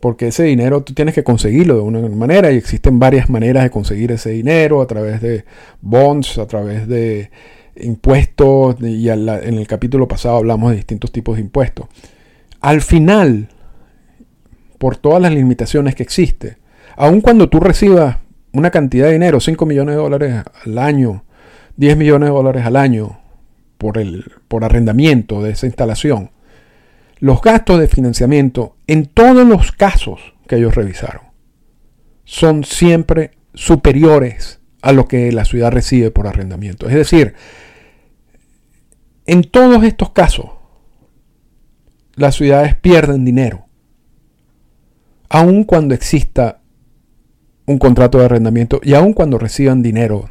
porque 0.00 0.26
ese 0.26 0.42
dinero 0.42 0.82
tú 0.82 0.92
tienes 0.92 1.14
que 1.14 1.24
conseguirlo 1.24 1.76
de 1.76 1.80
una 1.80 2.06
manera 2.10 2.52
y 2.52 2.58
existen 2.58 2.98
varias 2.98 3.30
maneras 3.30 3.64
de 3.64 3.70
conseguir 3.70 4.12
ese 4.12 4.28
dinero 4.28 4.82
a 4.82 4.86
través 4.86 5.22
de 5.22 5.46
bonds, 5.80 6.36
a 6.36 6.46
través 6.46 6.86
de 6.86 7.30
impuestos, 7.76 8.76
y 8.82 9.08
en 9.08 9.28
el 9.30 9.66
capítulo 9.66 10.06
pasado 10.06 10.36
hablamos 10.36 10.72
de 10.72 10.76
distintos 10.76 11.10
tipos 11.10 11.36
de 11.36 11.40
impuestos. 11.40 11.86
Al 12.60 12.82
final, 12.82 13.48
por 14.76 14.98
todas 14.98 15.22
las 15.22 15.32
limitaciones 15.32 15.94
que 15.94 16.02
existen, 16.02 16.58
aun 16.96 17.20
cuando 17.20 17.48
tú 17.48 17.60
recibas 17.60 18.18
una 18.52 18.70
cantidad 18.70 19.06
de 19.06 19.12
dinero, 19.12 19.40
5 19.40 19.66
millones 19.66 19.94
de 19.94 20.00
dólares 20.00 20.42
al 20.64 20.78
año, 20.78 21.24
10 21.76 21.96
millones 21.96 22.28
de 22.28 22.34
dólares 22.34 22.64
al 22.64 22.76
año 22.76 23.20
por, 23.78 23.98
el, 23.98 24.24
por 24.48 24.64
arrendamiento 24.64 25.42
de 25.42 25.50
esa 25.50 25.66
instalación, 25.66 26.30
los 27.18 27.40
gastos 27.40 27.80
de 27.80 27.88
financiamiento 27.88 28.76
en 28.86 29.06
todos 29.06 29.46
los 29.46 29.72
casos 29.72 30.34
que 30.46 30.56
ellos 30.56 30.74
revisaron 30.74 31.22
son 32.24 32.64
siempre 32.64 33.32
superiores 33.54 34.60
a 34.82 34.92
lo 34.92 35.08
que 35.08 35.32
la 35.32 35.44
ciudad 35.44 35.72
recibe 35.72 36.10
por 36.10 36.26
arrendamiento. 36.26 36.88
Es 36.88 36.94
decir, 36.94 37.34
en 39.26 39.42
todos 39.42 39.82
estos 39.84 40.10
casos, 40.10 40.46
las 42.14 42.34
ciudades 42.34 42.74
pierden 42.76 43.24
dinero, 43.24 43.66
aun 45.28 45.64
cuando 45.64 45.94
exista 45.94 46.60
un 47.66 47.78
contrato 47.78 48.18
de 48.18 48.24
arrendamiento 48.24 48.80
y 48.82 48.94
aun 48.94 49.12
cuando 49.12 49.38
reciban 49.38 49.82
dinero 49.82 50.28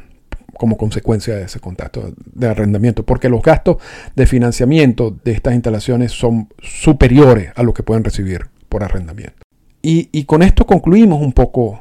como 0.56 0.76
consecuencia 0.76 1.36
de 1.36 1.44
ese 1.44 1.60
contrato 1.60 2.12
de 2.32 2.48
arrendamiento, 2.48 3.04
porque 3.04 3.28
los 3.28 3.42
gastos 3.42 3.76
de 4.14 4.26
financiamiento 4.26 5.14
de 5.22 5.32
estas 5.32 5.54
instalaciones 5.54 6.12
son 6.12 6.48
superiores 6.60 7.52
a 7.54 7.62
lo 7.62 7.74
que 7.74 7.82
pueden 7.82 8.04
recibir 8.04 8.46
por 8.68 8.82
arrendamiento. 8.82 9.36
Y, 9.82 10.24
con 10.24 10.42
esto 10.42 10.66
concluimos 10.66 11.22
un 11.22 11.32
poco, 11.32 11.80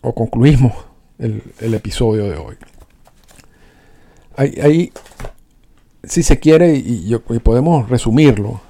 o 0.00 0.14
concluimos 0.14 0.72
el, 1.18 1.42
episodio 1.74 2.30
de 2.30 2.36
hoy. 2.38 2.56
hay, 4.34 4.92
si 6.04 6.22
se 6.22 6.38
quiere, 6.38 6.74
y, 6.74 7.14
podemos 7.42 7.90
resumirlo, 7.90 8.62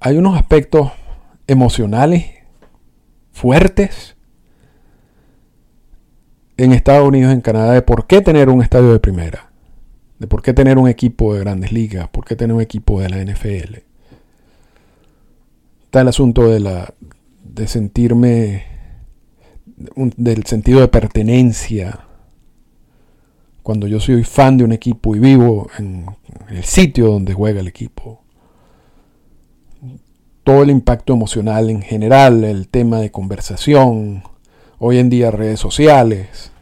hay 0.00 0.16
unos 0.16 0.38
aspectos 0.38 0.90
emocionales 1.46 2.26
fuertes 3.32 4.16
en 6.58 6.72
Estados 6.72 7.08
Unidos, 7.08 7.32
en 7.32 7.40
Canadá, 7.40 7.72
de 7.72 7.82
por 7.82 8.06
qué 8.06 8.20
tener 8.20 8.50
un 8.50 8.60
estadio 8.60 8.92
de 8.92 9.00
primera, 9.00 9.50
de 10.18 10.26
por 10.26 10.42
qué 10.42 10.52
tener 10.52 10.76
un 10.76 10.88
equipo 10.88 11.32
de 11.32 11.40
grandes 11.40 11.72
ligas, 11.72 12.08
por 12.08 12.24
qué 12.24 12.36
tener 12.36 12.54
un 12.54 12.60
equipo 12.60 13.00
de 13.00 13.08
la 13.08 13.24
NFL. 13.24 13.76
está 15.84 16.00
el 16.02 16.08
asunto 16.08 16.48
de 16.48 16.60
la 16.60 16.92
de 17.44 17.66
sentirme 17.66 18.64
del 20.16 20.44
sentido 20.44 20.80
de 20.80 20.88
pertenencia 20.88 22.00
cuando 23.62 23.86
yo 23.86 24.00
soy 24.00 24.24
fan 24.24 24.58
de 24.58 24.64
un 24.64 24.72
equipo 24.72 25.14
y 25.14 25.20
vivo 25.20 25.70
en 25.78 26.06
el 26.50 26.64
sitio 26.64 27.06
donde 27.06 27.32
juega 27.32 27.60
el 27.60 27.68
equipo 27.68 28.22
todo 30.48 30.62
el 30.62 30.70
impacto 30.70 31.12
emocional 31.12 31.68
en 31.68 31.82
general, 31.82 32.42
el 32.42 32.68
tema 32.68 33.00
de 33.00 33.10
conversación, 33.10 34.22
hoy 34.78 34.98
en 34.98 35.10
día 35.10 35.30
redes 35.30 35.60
sociales. 35.60 36.52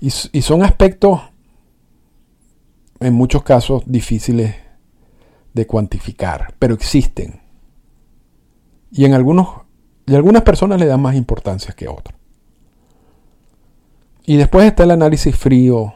Y, 0.00 0.10
son 0.10 0.62
aspectos 0.62 1.20
en 3.00 3.14
muchos 3.14 3.42
casos 3.42 3.82
difíciles 3.86 4.54
de 5.54 5.66
cuantificar, 5.66 6.54
pero 6.58 6.74
existen. 6.74 7.40
Y 8.92 9.04
en 9.04 9.14
algunos 9.14 9.48
y 10.06 10.14
algunas 10.14 10.42
personas 10.42 10.80
le 10.80 10.86
dan 10.86 11.02
más 11.02 11.16
importancia 11.16 11.74
que 11.74 11.88
otras. 11.88 12.18
Y 14.24 14.36
después 14.36 14.66
está 14.66 14.84
el 14.84 14.92
análisis 14.92 15.36
frío 15.36 15.94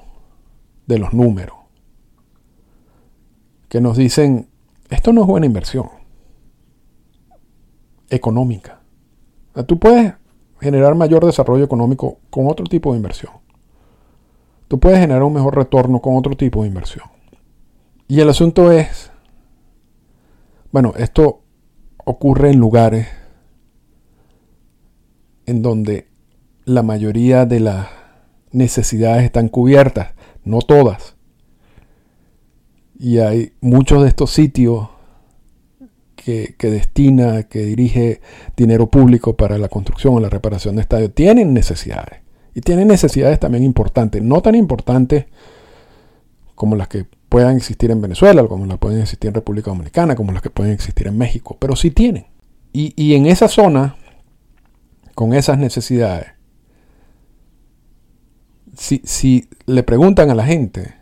de 0.86 0.98
los 0.98 1.14
números, 1.14 1.56
que 3.68 3.80
nos 3.80 3.96
dicen, 3.96 4.48
esto 4.90 5.12
no 5.12 5.22
es 5.22 5.26
buena 5.26 5.46
inversión 5.46 5.88
económica. 8.10 8.82
tú 9.66 9.78
puedes 9.78 10.12
generar 10.62 10.94
mayor 10.94 11.26
desarrollo 11.26 11.64
económico 11.64 12.18
con 12.30 12.46
otro 12.46 12.64
tipo 12.66 12.92
de 12.92 12.98
inversión. 12.98 13.32
Tú 14.68 14.78
puedes 14.80 15.00
generar 15.00 15.22
un 15.22 15.34
mejor 15.34 15.56
retorno 15.56 16.00
con 16.00 16.16
otro 16.16 16.36
tipo 16.36 16.62
de 16.62 16.68
inversión. 16.68 17.06
Y 18.08 18.20
el 18.20 18.28
asunto 18.28 18.70
es, 18.70 19.10
bueno, 20.70 20.94
esto 20.96 21.42
ocurre 22.04 22.50
en 22.50 22.58
lugares 22.58 23.08
en 25.46 25.62
donde 25.62 26.08
la 26.64 26.82
mayoría 26.82 27.44
de 27.44 27.60
las 27.60 27.88
necesidades 28.52 29.24
están 29.24 29.48
cubiertas, 29.48 30.14
no 30.44 30.60
todas. 30.60 31.16
Y 32.98 33.18
hay 33.18 33.52
muchos 33.60 34.02
de 34.02 34.08
estos 34.08 34.30
sitios 34.30 34.88
que, 36.24 36.54
destina, 36.58 37.44
que 37.44 37.64
dirige 37.64 38.20
dinero 38.56 38.88
público 38.88 39.36
para 39.36 39.58
la 39.58 39.68
construcción 39.68 40.14
o 40.14 40.20
la 40.20 40.28
reparación 40.28 40.76
de 40.76 40.82
estadios, 40.82 41.14
tienen 41.14 41.52
necesidades. 41.52 42.20
Y 42.54 42.60
tienen 42.60 42.88
necesidades 42.88 43.40
también 43.40 43.64
importantes, 43.64 44.22
no 44.22 44.42
tan 44.42 44.54
importantes 44.54 45.26
como 46.54 46.76
las 46.76 46.88
que 46.88 47.06
puedan 47.28 47.56
existir 47.56 47.90
en 47.90 48.00
Venezuela, 48.00 48.46
como 48.46 48.66
las 48.66 48.78
pueden 48.78 49.00
existir 49.00 49.28
en 49.28 49.34
República 49.34 49.70
Dominicana, 49.70 50.14
como 50.14 50.32
las 50.32 50.42
que 50.42 50.50
pueden 50.50 50.72
existir 50.72 51.06
en 51.06 51.16
México, 51.16 51.56
pero 51.58 51.76
sí 51.76 51.90
tienen. 51.90 52.26
Y, 52.72 52.92
y 52.94 53.14
en 53.14 53.26
esa 53.26 53.48
zona, 53.48 53.96
con 55.14 55.32
esas 55.32 55.58
necesidades, 55.58 56.26
si, 58.76 59.02
si 59.04 59.48
le 59.66 59.82
preguntan 59.82 60.30
a 60.30 60.34
la 60.34 60.44
gente, 60.44 60.94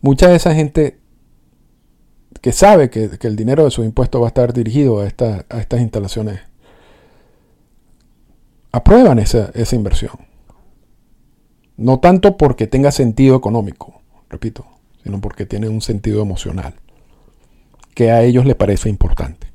mucha 0.00 0.28
de 0.28 0.36
esa 0.36 0.54
gente 0.54 0.98
que 2.44 2.52
sabe 2.52 2.90
que, 2.90 3.08
el 3.22 3.36
dinero 3.36 3.64
de 3.64 3.70
sus 3.70 3.86
impuestos 3.86 4.20
va 4.20 4.26
a 4.26 4.28
estar 4.28 4.52
dirigido 4.52 5.00
a, 5.00 5.06
estas 5.06 5.80
instalaciones, 5.80 6.40
aprueban 8.70 9.18
esa, 9.18 9.50
esa 9.54 9.74
inversión. 9.74 10.12
No 11.78 12.00
tanto 12.00 12.36
porque 12.36 12.66
tenga 12.66 12.90
sentido 12.90 13.34
económico, 13.34 14.02
repito, 14.28 14.66
sino 15.02 15.22
porque 15.22 15.46
tiene 15.46 15.70
un 15.70 15.80
sentido 15.80 16.20
emocional, 16.20 16.74
que 17.94 18.10
a 18.10 18.20
ellos 18.20 18.44
les 18.44 18.56
parece 18.56 18.90
importante. 18.90 19.46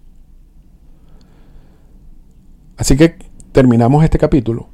Así 2.76 2.98
que 2.98 3.18
terminamos 3.52 4.04
este 4.04 4.18
capítulo, 4.18 4.68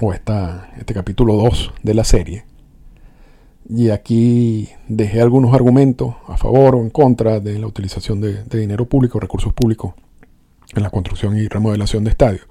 o 0.00 0.14
esta, 0.14 0.70
este 0.78 0.94
capítulo 0.94 1.36
2 1.36 1.74
de 1.82 1.92
la 1.92 2.04
serie, 2.04 2.46
y 3.74 3.88
aquí 3.88 4.68
dejé 4.86 5.22
algunos 5.22 5.54
argumentos 5.54 6.14
a 6.28 6.36
favor 6.36 6.74
o 6.74 6.80
en 6.80 6.90
contra 6.90 7.40
de 7.40 7.58
la 7.58 7.66
utilización 7.66 8.20
de, 8.20 8.44
dinero 8.44 8.84
público, 8.84 9.18
recursos 9.18 9.54
públicos 9.54 9.94
en 10.74 10.82
la 10.82 10.90
construcción 10.90 11.38
y 11.38 11.48
remodelación 11.48 12.04
de 12.04 12.10
estadios. 12.10 12.46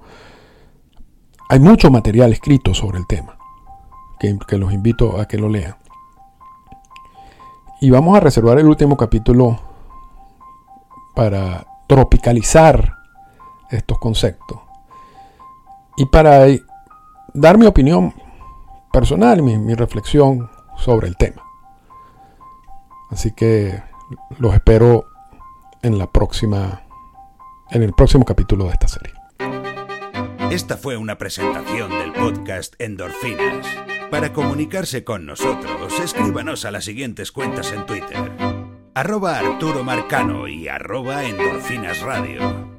Hay 1.48 1.60
mucho 1.60 1.92
material 1.92 2.32
escrito 2.32 2.74
sobre 2.74 2.98
el 2.98 3.06
tema, 3.06 3.38
que, 4.18 4.58
los 4.58 4.72
invito 4.72 5.20
a 5.20 5.26
que 5.28 5.38
lo 5.38 5.48
lean. 5.48 5.76
Y 7.80 7.90
vamos 7.90 8.16
a 8.16 8.20
reservar 8.20 8.58
el 8.58 8.66
último 8.66 8.96
capítulo 8.96 9.60
para 11.14 11.64
tropicalizar 11.86 12.96
estos 13.70 13.98
conceptos 13.98 14.58
y 15.96 16.06
para 16.06 16.46
dar 17.32 17.58
mi 17.58 17.66
opinión 17.66 18.12
personal, 18.92 19.40
mi, 19.42 19.56
mi 19.58 19.74
reflexión 19.74 20.50
sobre 20.82 21.08
el 21.08 21.16
tema. 21.16 21.42
Así 23.10 23.32
que 23.32 23.82
los 24.38 24.54
espero 24.54 25.06
en 25.82 25.98
la 25.98 26.10
próxima 26.10 26.82
en 27.70 27.82
el 27.82 27.92
próximo 27.92 28.24
capítulo 28.24 28.66
de 28.66 28.72
esta 28.72 28.88
serie. 28.88 29.12
Esta 30.50 30.76
fue 30.76 30.98
una 30.98 31.16
presentación 31.16 31.90
del 31.90 32.12
podcast 32.12 32.74
Endorfinas. 32.78 33.66
Para 34.10 34.34
comunicarse 34.34 35.04
con 35.04 35.24
nosotros, 35.24 35.98
escríbanos 35.98 36.66
a 36.66 36.70
las 36.70 36.84
siguientes 36.84 37.32
cuentas 37.32 37.72
en 37.72 37.86
Twitter. 37.86 38.30
Arroba 38.94 39.38
Arturo 39.38 39.82
Marcano 39.82 40.48
y 40.48 40.68
arroba 40.68 41.24
Endorfinas 41.24 42.02
Radio. 42.02 42.71